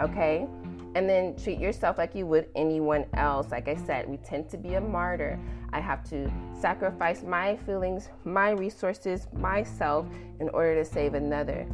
okay? 0.01 0.47
And 0.95 1.09
then 1.09 1.37
treat 1.37 1.59
yourself 1.59 1.99
like 1.99 2.15
you 2.15 2.27
would 2.27 2.49
anyone 2.55 3.07
else. 3.15 3.51
Like 3.51 3.69
I 3.69 3.77
said, 3.77 4.09
we 4.09 4.17
tend 4.19 4.49
to 4.51 4.57
be 4.57 4.75
a 4.75 4.81
martyr. 4.81 5.39
I 5.73 5.81
have 5.81 6.09
to 6.11 6.31
sacrifice 6.59 7.23
my 7.23 7.57
feelings, 7.57 8.09
my 8.25 8.51
resources, 8.51 9.27
myself 9.33 10.07
in 10.41 10.49
order 10.51 10.77
to 10.77 10.85
save 10.85 11.15
another. 11.15 11.67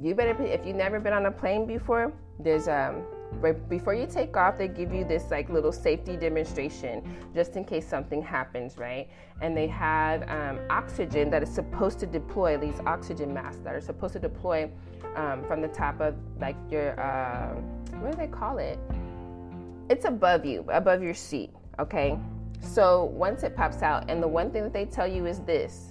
You 0.00 0.14
better, 0.14 0.36
if 0.42 0.66
you've 0.66 0.76
never 0.76 1.00
been 1.00 1.12
on 1.12 1.26
a 1.26 1.30
plane 1.30 1.66
before, 1.66 2.12
there's 2.38 2.68
um, 2.68 3.02
right 3.32 3.68
before 3.68 3.94
you 3.94 4.06
take 4.06 4.36
off, 4.36 4.58
they 4.58 4.68
give 4.68 4.92
you 4.92 5.04
this 5.04 5.30
like 5.30 5.48
little 5.48 5.72
safety 5.72 6.16
demonstration 6.16 7.02
just 7.34 7.56
in 7.56 7.64
case 7.64 7.86
something 7.86 8.22
happens, 8.22 8.78
right? 8.78 9.08
And 9.40 9.56
they 9.56 9.66
have 9.68 10.28
um, 10.28 10.60
oxygen 10.70 11.30
that 11.30 11.42
is 11.42 11.52
supposed 11.52 11.98
to 12.00 12.06
deploy 12.06 12.56
these 12.56 12.80
oxygen 12.86 13.32
masks 13.32 13.60
that 13.64 13.74
are 13.74 13.80
supposed 13.80 14.14
to 14.14 14.20
deploy 14.20 14.70
um, 15.14 15.44
from 15.44 15.60
the 15.60 15.68
top 15.68 16.00
of 16.00 16.14
like 16.40 16.56
your 16.70 16.98
uh, 17.00 17.54
what 18.00 18.12
do 18.12 18.16
they 18.16 18.26
call 18.26 18.58
it? 18.58 18.78
It's 19.88 20.04
above 20.04 20.44
you, 20.44 20.64
above 20.68 21.02
your 21.02 21.14
seat. 21.14 21.50
Okay. 21.78 22.18
So 22.60 23.04
once 23.04 23.42
it 23.42 23.54
pops 23.54 23.82
out, 23.82 24.10
and 24.10 24.22
the 24.22 24.28
one 24.28 24.50
thing 24.50 24.62
that 24.62 24.72
they 24.72 24.86
tell 24.86 25.06
you 25.06 25.26
is 25.26 25.40
this 25.40 25.90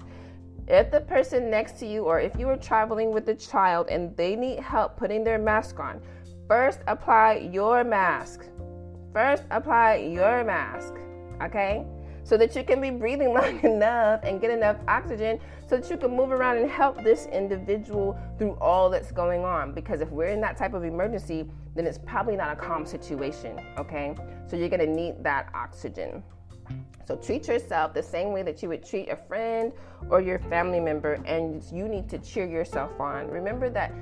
if 0.67 0.89
the 0.89 1.01
person 1.01 1.49
next 1.49 1.73
to 1.79 1.85
you, 1.85 2.03
or 2.03 2.19
if 2.19 2.37
you 2.39 2.49
are 2.49 2.57
traveling 2.57 3.11
with 3.11 3.29
a 3.29 3.35
child 3.35 3.87
and 3.87 4.15
they 4.17 4.35
need 4.35 4.59
help 4.59 4.97
putting 4.97 5.23
their 5.23 5.37
mask 5.37 5.79
on, 5.79 6.01
first 6.47 6.79
apply 6.87 7.49
your 7.51 7.83
mask. 7.83 8.45
First 9.13 9.43
apply 9.51 9.95
your 9.95 10.43
mask. 10.43 10.93
Okay? 11.41 11.85
so 12.25 12.35
that 12.37 12.55
you 12.55 12.63
can 12.63 12.81
be 12.81 12.89
breathing 12.89 13.33
long 13.33 13.63
enough 13.63 14.19
and 14.23 14.41
get 14.41 14.49
enough 14.49 14.77
oxygen 14.87 15.39
so 15.67 15.77
that 15.77 15.89
you 15.89 15.95
can 15.95 16.11
move 16.11 16.31
around 16.31 16.57
and 16.57 16.69
help 16.69 17.01
this 17.03 17.27
individual 17.27 18.19
through 18.37 18.57
all 18.59 18.89
that's 18.89 19.11
going 19.11 19.45
on. 19.45 19.71
Because 19.73 20.01
if 20.01 20.09
we're 20.09 20.27
in 20.27 20.41
that 20.41 20.57
type 20.57 20.73
of 20.73 20.83
emergency, 20.83 21.49
then 21.75 21.85
it's 21.85 21.99
probably 21.99 22.35
not 22.35 22.51
a 22.51 22.55
calm 22.55 22.85
situation, 22.85 23.59
okay? 23.77 24.15
So 24.47 24.57
you're 24.57 24.69
gonna 24.69 24.85
need 24.85 25.23
that 25.23 25.49
oxygen. 25.53 26.23
So 27.07 27.15
treat 27.15 27.47
yourself 27.47 27.93
the 27.93 28.01
same 28.01 28.31
way 28.31 28.41
that 28.41 28.63
you 28.63 28.69
would 28.69 28.83
treat 28.83 29.09
a 29.09 29.15
friend 29.15 29.71
or 30.09 30.19
your 30.19 30.39
family 30.39 30.79
member, 30.79 31.13
and 31.25 31.63
you 31.71 31.87
need 31.87 32.09
to 32.09 32.17
cheer 32.17 32.47
yourself 32.47 32.99
on. 32.99 33.27
Remember 33.27 33.69
that 33.69 33.93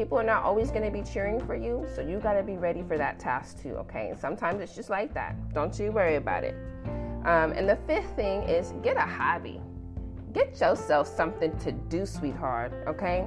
people 0.00 0.18
are 0.18 0.24
not 0.24 0.42
always 0.42 0.70
going 0.70 0.82
to 0.82 0.90
be 0.90 1.02
cheering 1.02 1.38
for 1.44 1.54
you, 1.54 1.86
so 1.94 2.00
you 2.00 2.18
got 2.20 2.32
to 2.32 2.42
be 2.42 2.56
ready 2.56 2.82
for 2.88 2.96
that 2.96 3.18
task 3.18 3.62
too, 3.62 3.74
okay? 3.74 4.14
Sometimes 4.18 4.62
it's 4.62 4.74
just 4.74 4.88
like 4.88 5.12
that. 5.12 5.36
Don't 5.52 5.78
you 5.78 5.92
worry 5.92 6.16
about 6.16 6.42
it. 6.42 6.54
Um, 7.26 7.52
and 7.52 7.68
the 7.68 7.76
fifth 7.86 8.16
thing 8.16 8.42
is 8.44 8.72
get 8.82 8.96
a 8.96 9.02
hobby. 9.02 9.60
Get 10.32 10.58
yourself 10.58 11.06
something 11.06 11.54
to 11.58 11.72
do, 11.72 12.06
sweetheart, 12.06 12.72
okay? 12.86 13.26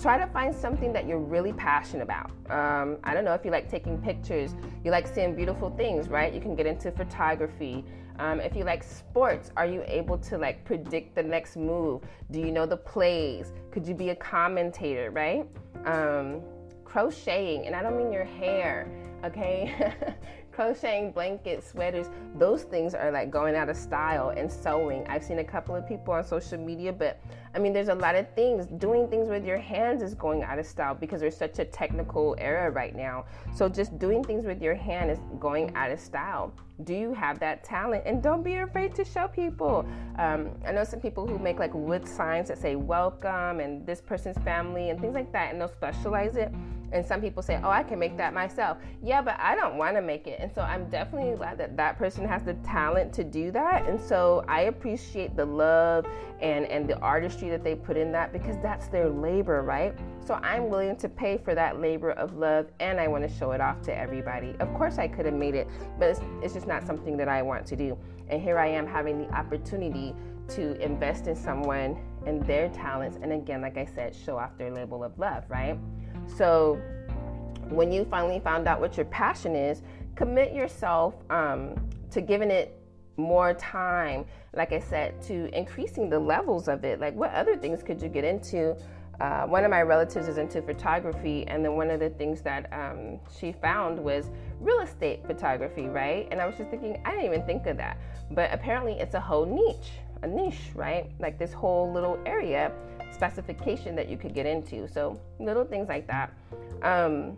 Try 0.00 0.16
to 0.16 0.26
find 0.28 0.54
something 0.54 0.94
that 0.94 1.06
you're 1.06 1.18
really 1.18 1.52
passionate 1.52 2.04
about. 2.04 2.30
Um, 2.48 2.96
I 3.04 3.12
don't 3.12 3.26
know 3.26 3.34
if 3.34 3.44
you 3.44 3.50
like 3.50 3.68
taking 3.68 3.98
pictures, 3.98 4.54
you 4.84 4.90
like 4.90 5.06
seeing 5.06 5.34
beautiful 5.34 5.68
things, 5.76 6.08
right? 6.08 6.32
You 6.32 6.40
can 6.40 6.56
get 6.56 6.64
into 6.64 6.90
photography. 6.90 7.84
Um, 8.18 8.40
if 8.40 8.56
you 8.56 8.64
like 8.64 8.82
sports, 8.82 9.50
are 9.58 9.66
you 9.66 9.84
able 9.86 10.16
to 10.18 10.38
like 10.38 10.64
predict 10.64 11.14
the 11.14 11.22
next 11.22 11.56
move? 11.56 12.02
Do 12.30 12.40
you 12.40 12.50
know 12.50 12.64
the 12.64 12.78
plays? 12.78 13.52
Could 13.70 13.86
you 13.86 13.94
be 13.94 14.08
a 14.08 14.16
commentator, 14.16 15.10
right? 15.10 15.46
Um, 15.84 16.42
crocheting, 16.84 17.66
and 17.66 17.74
I 17.76 17.82
don't 17.82 17.96
mean 17.96 18.12
your 18.12 18.24
hair, 18.24 18.88
okay? 19.24 19.94
crocheting 20.58 21.12
blankets, 21.12 21.70
sweaters, 21.70 22.08
those 22.34 22.64
things 22.64 22.92
are 22.92 23.12
like 23.12 23.30
going 23.30 23.54
out 23.54 23.68
of 23.68 23.76
style 23.76 24.30
and 24.30 24.50
sewing. 24.50 25.06
I've 25.06 25.22
seen 25.22 25.38
a 25.38 25.44
couple 25.44 25.76
of 25.76 25.86
people 25.86 26.14
on 26.14 26.24
social 26.24 26.58
media, 26.58 26.92
but 26.92 27.20
I 27.58 27.60
mean, 27.60 27.72
there's 27.72 27.88
a 27.88 27.94
lot 27.96 28.14
of 28.14 28.32
things. 28.36 28.66
Doing 28.78 29.08
things 29.08 29.28
with 29.28 29.44
your 29.44 29.58
hands 29.58 30.00
is 30.00 30.14
going 30.14 30.44
out 30.44 30.60
of 30.60 30.66
style 30.66 30.94
because 30.94 31.20
there's 31.20 31.36
such 31.36 31.58
a 31.58 31.64
technical 31.64 32.36
era 32.38 32.70
right 32.70 32.94
now. 32.94 33.24
So 33.52 33.68
just 33.68 33.98
doing 33.98 34.22
things 34.22 34.46
with 34.46 34.62
your 34.62 34.76
hand 34.76 35.10
is 35.10 35.18
going 35.40 35.74
out 35.74 35.90
of 35.90 35.98
style. 35.98 36.54
Do 36.84 36.94
you 36.94 37.12
have 37.14 37.40
that 37.40 37.64
talent? 37.64 38.04
And 38.06 38.22
don't 38.22 38.44
be 38.44 38.54
afraid 38.54 38.94
to 38.94 39.04
show 39.04 39.26
people. 39.26 39.84
Um, 40.20 40.50
I 40.64 40.70
know 40.70 40.84
some 40.84 41.00
people 41.00 41.26
who 41.26 41.36
make 41.36 41.58
like 41.58 41.74
wood 41.74 42.06
signs 42.06 42.46
that 42.46 42.58
say 42.58 42.76
welcome 42.76 43.58
and 43.58 43.84
this 43.84 44.00
person's 44.00 44.38
family 44.44 44.90
and 44.90 45.00
things 45.00 45.14
like 45.14 45.32
that, 45.32 45.50
and 45.50 45.60
they'll 45.60 45.66
specialize 45.66 46.36
it. 46.36 46.52
And 46.92 47.04
some 47.04 47.20
people 47.20 47.42
say, 47.42 47.60
oh, 47.62 47.70
I 47.70 47.82
can 47.82 47.98
make 47.98 48.16
that 48.16 48.32
myself. 48.32 48.78
Yeah, 49.02 49.20
but 49.20 49.36
I 49.38 49.54
don't 49.54 49.76
want 49.76 49.96
to 49.96 50.02
make 50.02 50.26
it. 50.26 50.38
And 50.40 50.50
so 50.54 50.62
I'm 50.62 50.88
definitely 50.88 51.36
glad 51.36 51.58
that 51.58 51.76
that 51.76 51.98
person 51.98 52.26
has 52.26 52.44
the 52.44 52.54
talent 52.54 53.12
to 53.14 53.24
do 53.24 53.50
that. 53.50 53.86
And 53.86 54.00
so 54.00 54.44
I 54.48 54.62
appreciate 54.62 55.36
the 55.36 55.44
love 55.44 56.06
and, 56.40 56.64
and 56.66 56.88
the 56.88 56.98
artistry 57.00 57.47
that 57.50 57.64
they 57.64 57.74
put 57.74 57.96
in 57.96 58.12
that 58.12 58.32
because 58.32 58.56
that's 58.62 58.88
their 58.88 59.08
labor, 59.08 59.62
right? 59.62 59.96
So 60.24 60.34
I'm 60.34 60.68
willing 60.68 60.96
to 60.96 61.08
pay 61.08 61.38
for 61.38 61.54
that 61.54 61.80
labor 61.80 62.12
of 62.12 62.36
love 62.36 62.66
and 62.80 63.00
I 63.00 63.08
want 63.08 63.28
to 63.28 63.34
show 63.38 63.52
it 63.52 63.60
off 63.60 63.80
to 63.82 63.96
everybody. 63.96 64.54
Of 64.60 64.72
course, 64.74 64.98
I 64.98 65.08
could 65.08 65.26
have 65.26 65.34
made 65.34 65.54
it, 65.54 65.68
but 65.98 66.10
it's, 66.10 66.20
it's 66.42 66.54
just 66.54 66.66
not 66.66 66.86
something 66.86 67.16
that 67.16 67.28
I 67.28 67.42
want 67.42 67.66
to 67.66 67.76
do. 67.76 67.96
And 68.28 68.42
here 68.42 68.58
I 68.58 68.66
am 68.66 68.86
having 68.86 69.18
the 69.18 69.34
opportunity 69.34 70.14
to 70.48 70.80
invest 70.82 71.26
in 71.26 71.36
someone 71.36 71.98
and 72.26 72.44
their 72.46 72.68
talents. 72.68 73.18
And 73.22 73.32
again, 73.32 73.60
like 73.60 73.76
I 73.76 73.84
said, 73.84 74.14
show 74.14 74.36
off 74.36 74.56
their 74.58 74.70
label 74.70 75.04
of 75.04 75.18
love, 75.18 75.44
right? 75.48 75.78
So 76.36 76.80
when 77.68 77.92
you 77.92 78.04
finally 78.04 78.40
found 78.40 78.66
out 78.66 78.80
what 78.80 78.96
your 78.96 79.06
passion 79.06 79.54
is, 79.54 79.82
commit 80.14 80.52
yourself 80.52 81.14
um, 81.30 81.74
to 82.10 82.20
giving 82.20 82.50
it 82.50 82.77
more 83.18 83.52
time, 83.54 84.24
like 84.54 84.72
I 84.72 84.78
said, 84.78 85.20
to 85.22 85.54
increasing 85.56 86.08
the 86.08 86.18
levels 86.18 86.68
of 86.68 86.84
it. 86.84 87.00
Like, 87.00 87.14
what 87.14 87.32
other 87.32 87.56
things 87.56 87.82
could 87.82 88.00
you 88.00 88.08
get 88.08 88.24
into? 88.24 88.76
Uh, 89.20 89.44
one 89.46 89.64
of 89.64 89.70
my 89.70 89.82
relatives 89.82 90.28
is 90.28 90.38
into 90.38 90.62
photography, 90.62 91.44
and 91.48 91.64
then 91.64 91.74
one 91.74 91.90
of 91.90 91.98
the 91.98 92.10
things 92.10 92.40
that 92.42 92.72
um, 92.72 93.18
she 93.36 93.50
found 93.50 93.98
was 93.98 94.30
real 94.60 94.78
estate 94.80 95.26
photography, 95.26 95.88
right? 95.88 96.28
And 96.30 96.40
I 96.40 96.46
was 96.46 96.56
just 96.56 96.70
thinking, 96.70 97.02
I 97.04 97.10
didn't 97.10 97.26
even 97.26 97.42
think 97.44 97.66
of 97.66 97.76
that. 97.78 97.98
But 98.30 98.52
apparently, 98.52 98.92
it's 98.94 99.14
a 99.14 99.20
whole 99.20 99.44
niche, 99.44 99.90
a 100.22 100.28
niche, 100.28 100.70
right? 100.74 101.10
Like 101.18 101.36
this 101.36 101.52
whole 101.52 101.92
little 101.92 102.18
area 102.26 102.70
specification 103.10 103.96
that 103.96 104.08
you 104.08 104.16
could 104.16 104.34
get 104.34 104.46
into. 104.46 104.86
So, 104.86 105.20
little 105.40 105.64
things 105.64 105.88
like 105.88 106.06
that. 106.06 106.32
Um, 106.82 107.36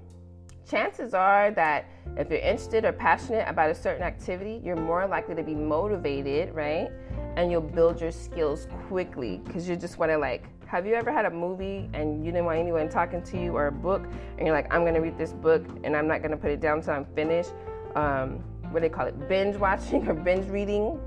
chances 0.68 1.14
are 1.14 1.50
that 1.52 1.86
if 2.16 2.30
you're 2.30 2.38
interested 2.38 2.84
or 2.84 2.92
passionate 2.92 3.48
about 3.48 3.70
a 3.70 3.74
certain 3.74 4.02
activity, 4.02 4.60
you're 4.64 4.76
more 4.76 5.06
likely 5.06 5.34
to 5.34 5.42
be 5.42 5.54
motivated, 5.54 6.54
right? 6.54 6.90
And 7.36 7.50
you'll 7.50 7.60
build 7.60 8.00
your 8.00 8.10
skills 8.10 8.66
quickly 8.88 9.40
because 9.44 9.68
you 9.68 9.76
just 9.76 9.98
want 9.98 10.10
to 10.10 10.18
like. 10.18 10.44
Have 10.66 10.86
you 10.86 10.94
ever 10.94 11.10
had 11.10 11.24
a 11.24 11.30
movie 11.30 11.88
and 11.94 12.24
you 12.24 12.30
didn't 12.30 12.44
want 12.44 12.58
anyone 12.58 12.88
talking 12.88 13.22
to 13.22 13.40
you, 13.40 13.56
or 13.56 13.66
a 13.66 13.72
book, 13.72 14.04
and 14.38 14.46
you're 14.46 14.54
like, 14.54 14.72
I'm 14.72 14.84
gonna 14.84 15.00
read 15.00 15.18
this 15.18 15.32
book 15.32 15.66
and 15.82 15.96
I'm 15.96 16.06
not 16.06 16.22
gonna 16.22 16.36
put 16.36 16.50
it 16.50 16.60
down 16.60 16.78
until 16.78 16.94
I'm 16.94 17.06
finished? 17.06 17.50
Um, 17.96 18.44
what 18.70 18.74
do 18.74 18.88
they 18.88 18.94
call 18.94 19.06
it? 19.06 19.28
Binge 19.28 19.56
watching 19.56 20.06
or 20.08 20.14
binge 20.14 20.48
reading? 20.48 21.00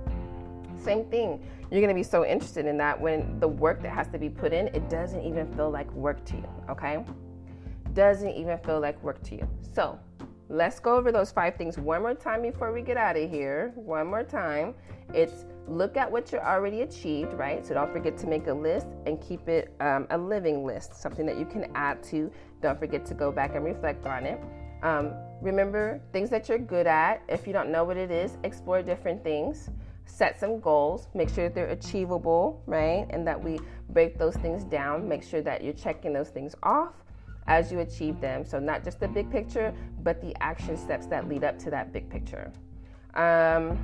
Same 0.77 1.05
thing. 1.05 1.41
You're 1.71 1.81
gonna 1.81 1.93
be 1.93 2.03
so 2.03 2.25
interested 2.25 2.65
in 2.65 2.77
that 2.77 2.99
when 2.99 3.39
the 3.39 3.47
work 3.47 3.81
that 3.83 3.93
has 3.93 4.07
to 4.09 4.19
be 4.19 4.29
put 4.29 4.51
in, 4.51 4.67
it 4.67 4.89
doesn't 4.89 5.21
even 5.21 5.51
feel 5.53 5.69
like 5.69 5.89
work 5.93 6.23
to 6.25 6.35
you, 6.35 6.47
okay? 6.69 7.03
Doesn't 7.93 8.31
even 8.31 8.57
feel 8.59 8.79
like 8.79 9.01
work 9.03 9.21
to 9.23 9.35
you. 9.35 9.47
So 9.73 9.99
let's 10.49 10.79
go 10.79 10.95
over 10.95 11.11
those 11.11 11.31
five 11.31 11.55
things 11.55 11.77
one 11.77 12.01
more 12.01 12.13
time 12.13 12.41
before 12.41 12.71
we 12.71 12.81
get 12.81 12.97
out 12.97 13.17
of 13.17 13.29
here. 13.29 13.71
One 13.75 14.07
more 14.07 14.23
time. 14.23 14.75
It's 15.13 15.45
look 15.67 15.95
at 15.97 16.11
what 16.11 16.31
you're 16.31 16.45
already 16.45 16.81
achieved, 16.81 17.33
right? 17.33 17.65
So 17.65 17.73
don't 17.73 17.91
forget 17.91 18.17
to 18.19 18.27
make 18.27 18.47
a 18.47 18.53
list 18.53 18.87
and 19.05 19.21
keep 19.21 19.47
it 19.47 19.73
um, 19.79 20.07
a 20.09 20.17
living 20.17 20.65
list, 20.65 20.95
something 20.95 21.25
that 21.25 21.37
you 21.37 21.45
can 21.45 21.71
add 21.75 22.03
to. 22.03 22.31
Don't 22.61 22.79
forget 22.79 23.05
to 23.07 23.13
go 23.13 23.31
back 23.31 23.55
and 23.55 23.63
reflect 23.63 24.05
on 24.05 24.25
it. 24.25 24.39
Um, 24.81 25.13
remember 25.41 26.01
things 26.11 26.29
that 26.31 26.49
you're 26.49 26.57
good 26.57 26.87
at. 26.87 27.21
If 27.29 27.47
you 27.47 27.53
don't 27.53 27.69
know 27.69 27.83
what 27.85 27.97
it 27.97 28.11
is, 28.11 28.37
explore 28.43 28.81
different 28.81 29.23
things. 29.23 29.69
Set 30.05 30.37
some 30.37 30.59
goals, 30.59 31.07
make 31.13 31.29
sure 31.29 31.45
that 31.45 31.55
they're 31.55 31.69
achievable, 31.69 32.61
right? 32.65 33.07
And 33.09 33.25
that 33.25 33.41
we 33.41 33.59
break 33.89 34.17
those 34.17 34.35
things 34.35 34.65
down, 34.65 35.07
make 35.07 35.23
sure 35.23 35.41
that 35.41 35.63
you're 35.63 35.73
checking 35.73 36.11
those 36.11 36.29
things 36.29 36.55
off 36.61 37.02
as 37.47 37.71
you 37.71 37.79
achieve 37.79 38.19
them. 38.21 38.45
So, 38.45 38.59
not 38.59 38.83
just 38.83 38.99
the 38.99 39.07
big 39.07 39.29
picture, 39.29 39.73
but 40.01 40.21
the 40.21 40.35
action 40.41 40.77
steps 40.77 41.05
that 41.07 41.27
lead 41.27 41.43
up 41.43 41.57
to 41.59 41.69
that 41.71 41.91
big 41.91 42.09
picture. 42.09 42.51
Um, 43.15 43.77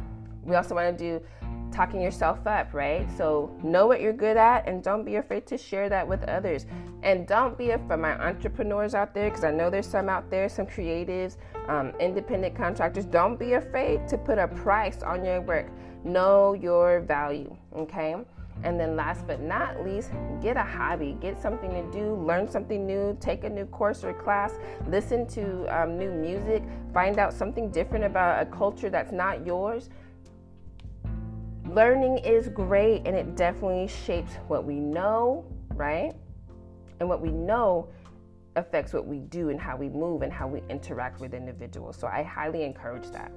we 0.43 0.55
also 0.55 0.75
want 0.75 0.97
to 0.97 1.19
do 1.19 1.25
talking 1.71 2.01
yourself 2.01 2.45
up, 2.47 2.73
right? 2.73 3.07
So, 3.17 3.55
know 3.63 3.87
what 3.87 4.01
you're 4.01 4.13
good 4.13 4.37
at 4.37 4.67
and 4.67 4.81
don't 4.83 5.03
be 5.03 5.15
afraid 5.15 5.45
to 5.47 5.57
share 5.57 5.89
that 5.89 6.07
with 6.07 6.23
others. 6.23 6.65
And 7.03 7.27
don't 7.27 7.57
be 7.57 7.71
afraid, 7.71 7.87
for 7.87 7.97
my 7.97 8.11
entrepreneurs 8.19 8.93
out 8.93 9.13
there, 9.13 9.29
because 9.29 9.43
I 9.43 9.51
know 9.51 9.69
there's 9.69 9.87
some 9.87 10.09
out 10.09 10.29
there, 10.29 10.49
some 10.49 10.65
creatives, 10.65 11.37
um, 11.67 11.93
independent 11.99 12.55
contractors, 12.55 13.05
don't 13.05 13.39
be 13.39 13.53
afraid 13.53 14.07
to 14.09 14.17
put 14.17 14.37
a 14.37 14.47
price 14.47 15.01
on 15.01 15.23
your 15.23 15.41
work. 15.41 15.69
Know 16.03 16.53
your 16.53 17.01
value, 17.01 17.55
okay? 17.75 18.15
And 18.63 18.79
then, 18.79 18.95
last 18.95 19.25
but 19.25 19.41
not 19.41 19.85
least, 19.85 20.11
get 20.41 20.57
a 20.57 20.63
hobby, 20.63 21.17
get 21.21 21.41
something 21.41 21.69
to 21.69 21.91
do, 21.91 22.15
learn 22.15 22.49
something 22.49 22.85
new, 22.85 23.17
take 23.21 23.43
a 23.45 23.49
new 23.49 23.65
course 23.65 24.03
or 24.03 24.13
class, 24.13 24.53
listen 24.87 25.25
to 25.27 25.65
um, 25.67 25.97
new 25.97 26.11
music, 26.11 26.63
find 26.93 27.19
out 27.19 27.33
something 27.33 27.71
different 27.71 28.03
about 28.03 28.41
a 28.41 28.45
culture 28.45 28.89
that's 28.89 29.13
not 29.13 29.45
yours. 29.45 29.89
Learning 31.65 32.17
is 32.17 32.49
great 32.49 33.03
and 33.05 33.15
it 33.15 33.35
definitely 33.35 33.87
shapes 33.87 34.33
what 34.47 34.65
we 34.65 34.75
know, 34.75 35.45
right? 35.75 36.13
And 36.99 37.07
what 37.07 37.21
we 37.21 37.31
know 37.31 37.87
affects 38.55 38.93
what 38.93 39.05
we 39.05 39.19
do 39.19 39.49
and 39.49 39.59
how 39.59 39.77
we 39.77 39.89
move 39.89 40.21
and 40.21 40.33
how 40.33 40.47
we 40.47 40.61
interact 40.69 41.21
with 41.21 41.33
individuals. 41.33 41.95
So 41.95 42.07
I 42.07 42.23
highly 42.23 42.63
encourage 42.63 43.09
that. 43.11 43.31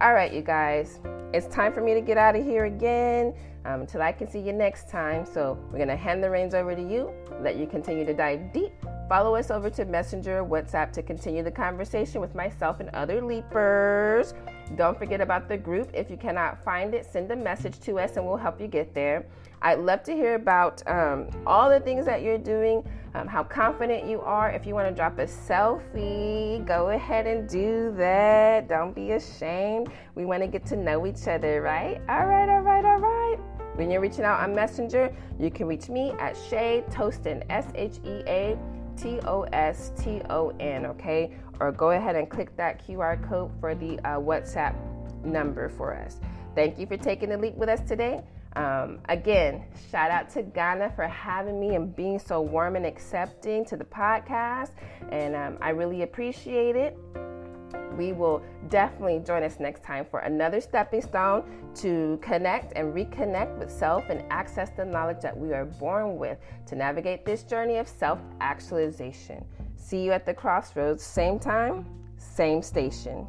All 0.00 0.14
right, 0.14 0.32
you 0.32 0.42
guys, 0.42 1.00
it's 1.32 1.46
time 1.46 1.72
for 1.72 1.80
me 1.80 1.94
to 1.94 2.00
get 2.00 2.18
out 2.18 2.36
of 2.36 2.44
here 2.44 2.66
again 2.66 3.34
um, 3.66 3.80
until 3.80 4.02
I 4.02 4.12
can 4.12 4.28
see 4.28 4.38
you 4.38 4.52
next 4.52 4.88
time. 4.88 5.26
So 5.26 5.58
we're 5.70 5.78
going 5.78 5.88
to 5.88 5.96
hand 5.96 6.22
the 6.22 6.30
reins 6.30 6.54
over 6.54 6.74
to 6.74 6.82
you, 6.82 7.10
let 7.40 7.56
you 7.56 7.66
continue 7.66 8.04
to 8.04 8.14
dive 8.14 8.52
deep. 8.52 8.72
Follow 9.08 9.36
us 9.36 9.50
over 9.50 9.70
to 9.70 9.84
Messenger, 9.84 10.44
WhatsApp 10.44 10.92
to 10.92 11.02
continue 11.02 11.42
the 11.42 11.50
conversation 11.50 12.20
with 12.20 12.34
myself 12.34 12.80
and 12.80 12.88
other 12.90 13.20
leapers. 13.20 14.34
Don't 14.76 14.98
forget 14.98 15.20
about 15.20 15.48
the 15.48 15.56
group. 15.56 15.90
If 15.94 16.10
you 16.10 16.16
cannot 16.16 16.62
find 16.64 16.94
it, 16.94 17.06
send 17.06 17.30
a 17.30 17.36
message 17.36 17.78
to 17.80 17.98
us 17.98 18.16
and 18.16 18.26
we'll 18.26 18.36
help 18.36 18.60
you 18.60 18.66
get 18.66 18.94
there. 18.94 19.26
I'd 19.62 19.78
love 19.78 20.02
to 20.04 20.12
hear 20.12 20.34
about 20.34 20.82
um, 20.88 21.28
all 21.46 21.70
the 21.70 21.80
things 21.80 22.04
that 22.06 22.22
you're 22.22 22.38
doing 22.38 22.84
um, 23.16 23.26
how 23.26 23.42
confident 23.42 24.06
you 24.06 24.20
are. 24.20 24.50
If 24.50 24.66
you 24.66 24.74
want 24.74 24.88
to 24.88 24.94
drop 24.94 25.18
a 25.18 25.24
selfie, 25.24 26.64
go 26.66 26.90
ahead 26.90 27.26
and 27.26 27.48
do 27.48 27.94
that. 27.96 28.68
Don't 28.68 28.94
be 28.94 29.12
ashamed. 29.12 29.88
We 30.14 30.26
want 30.26 30.42
to 30.42 30.46
get 30.46 30.66
to 30.66 30.76
know 30.76 31.06
each 31.06 31.26
other, 31.26 31.62
right? 31.62 31.98
All 32.10 32.26
right, 32.26 32.48
all 32.48 32.60
right, 32.60 32.84
all 32.84 32.98
right. 32.98 33.55
When 33.76 33.90
you're 33.90 34.00
reaching 34.00 34.24
out 34.24 34.40
on 34.40 34.54
Messenger, 34.54 35.14
you 35.38 35.50
can 35.50 35.66
reach 35.66 35.90
me 35.90 36.12
at 36.12 36.34
Shea 36.48 36.82
Toston, 36.90 37.44
S 37.50 37.66
H 37.74 37.98
E 38.06 38.22
A 38.26 38.58
T 38.96 39.20
O 39.26 39.42
S 39.52 39.92
T 39.98 40.22
O 40.30 40.48
N, 40.58 40.86
okay? 40.86 41.36
Or 41.60 41.72
go 41.72 41.90
ahead 41.90 42.16
and 42.16 42.30
click 42.30 42.56
that 42.56 42.86
QR 42.86 43.22
code 43.28 43.50
for 43.60 43.74
the 43.74 43.98
uh, 43.98 44.18
WhatsApp 44.18 44.74
number 45.26 45.68
for 45.68 45.94
us. 45.94 46.20
Thank 46.54 46.78
you 46.78 46.86
for 46.86 46.96
taking 46.96 47.28
the 47.28 47.36
leap 47.36 47.54
with 47.56 47.68
us 47.68 47.80
today. 47.86 48.22
Um, 48.56 49.00
again, 49.10 49.66
shout 49.90 50.10
out 50.10 50.30
to 50.30 50.42
Ghana 50.42 50.92
for 50.96 51.06
having 51.06 51.60
me 51.60 51.74
and 51.74 51.94
being 51.94 52.18
so 52.18 52.40
warm 52.40 52.76
and 52.76 52.86
accepting 52.86 53.66
to 53.66 53.76
the 53.76 53.84
podcast. 53.84 54.70
And 55.10 55.36
um, 55.36 55.58
I 55.60 55.70
really 55.70 56.00
appreciate 56.00 56.76
it. 56.76 56.96
We 57.96 58.12
will 58.12 58.42
definitely 58.68 59.20
join 59.20 59.42
us 59.42 59.58
next 59.58 59.82
time 59.82 60.06
for 60.10 60.20
another 60.20 60.60
stepping 60.60 61.02
stone 61.02 61.44
to 61.76 62.18
connect 62.22 62.72
and 62.76 62.94
reconnect 62.94 63.58
with 63.58 63.70
self 63.70 64.04
and 64.10 64.22
access 64.30 64.70
the 64.70 64.84
knowledge 64.84 65.20
that 65.22 65.36
we 65.36 65.52
are 65.52 65.64
born 65.64 66.16
with 66.16 66.38
to 66.66 66.76
navigate 66.76 67.24
this 67.24 67.42
journey 67.42 67.76
of 67.76 67.88
self 67.88 68.18
actualization. 68.40 69.44
See 69.76 70.04
you 70.04 70.12
at 70.12 70.26
the 70.26 70.34
crossroads, 70.34 71.02
same 71.02 71.38
time, 71.38 71.86
same 72.18 72.62
station. 72.62 73.26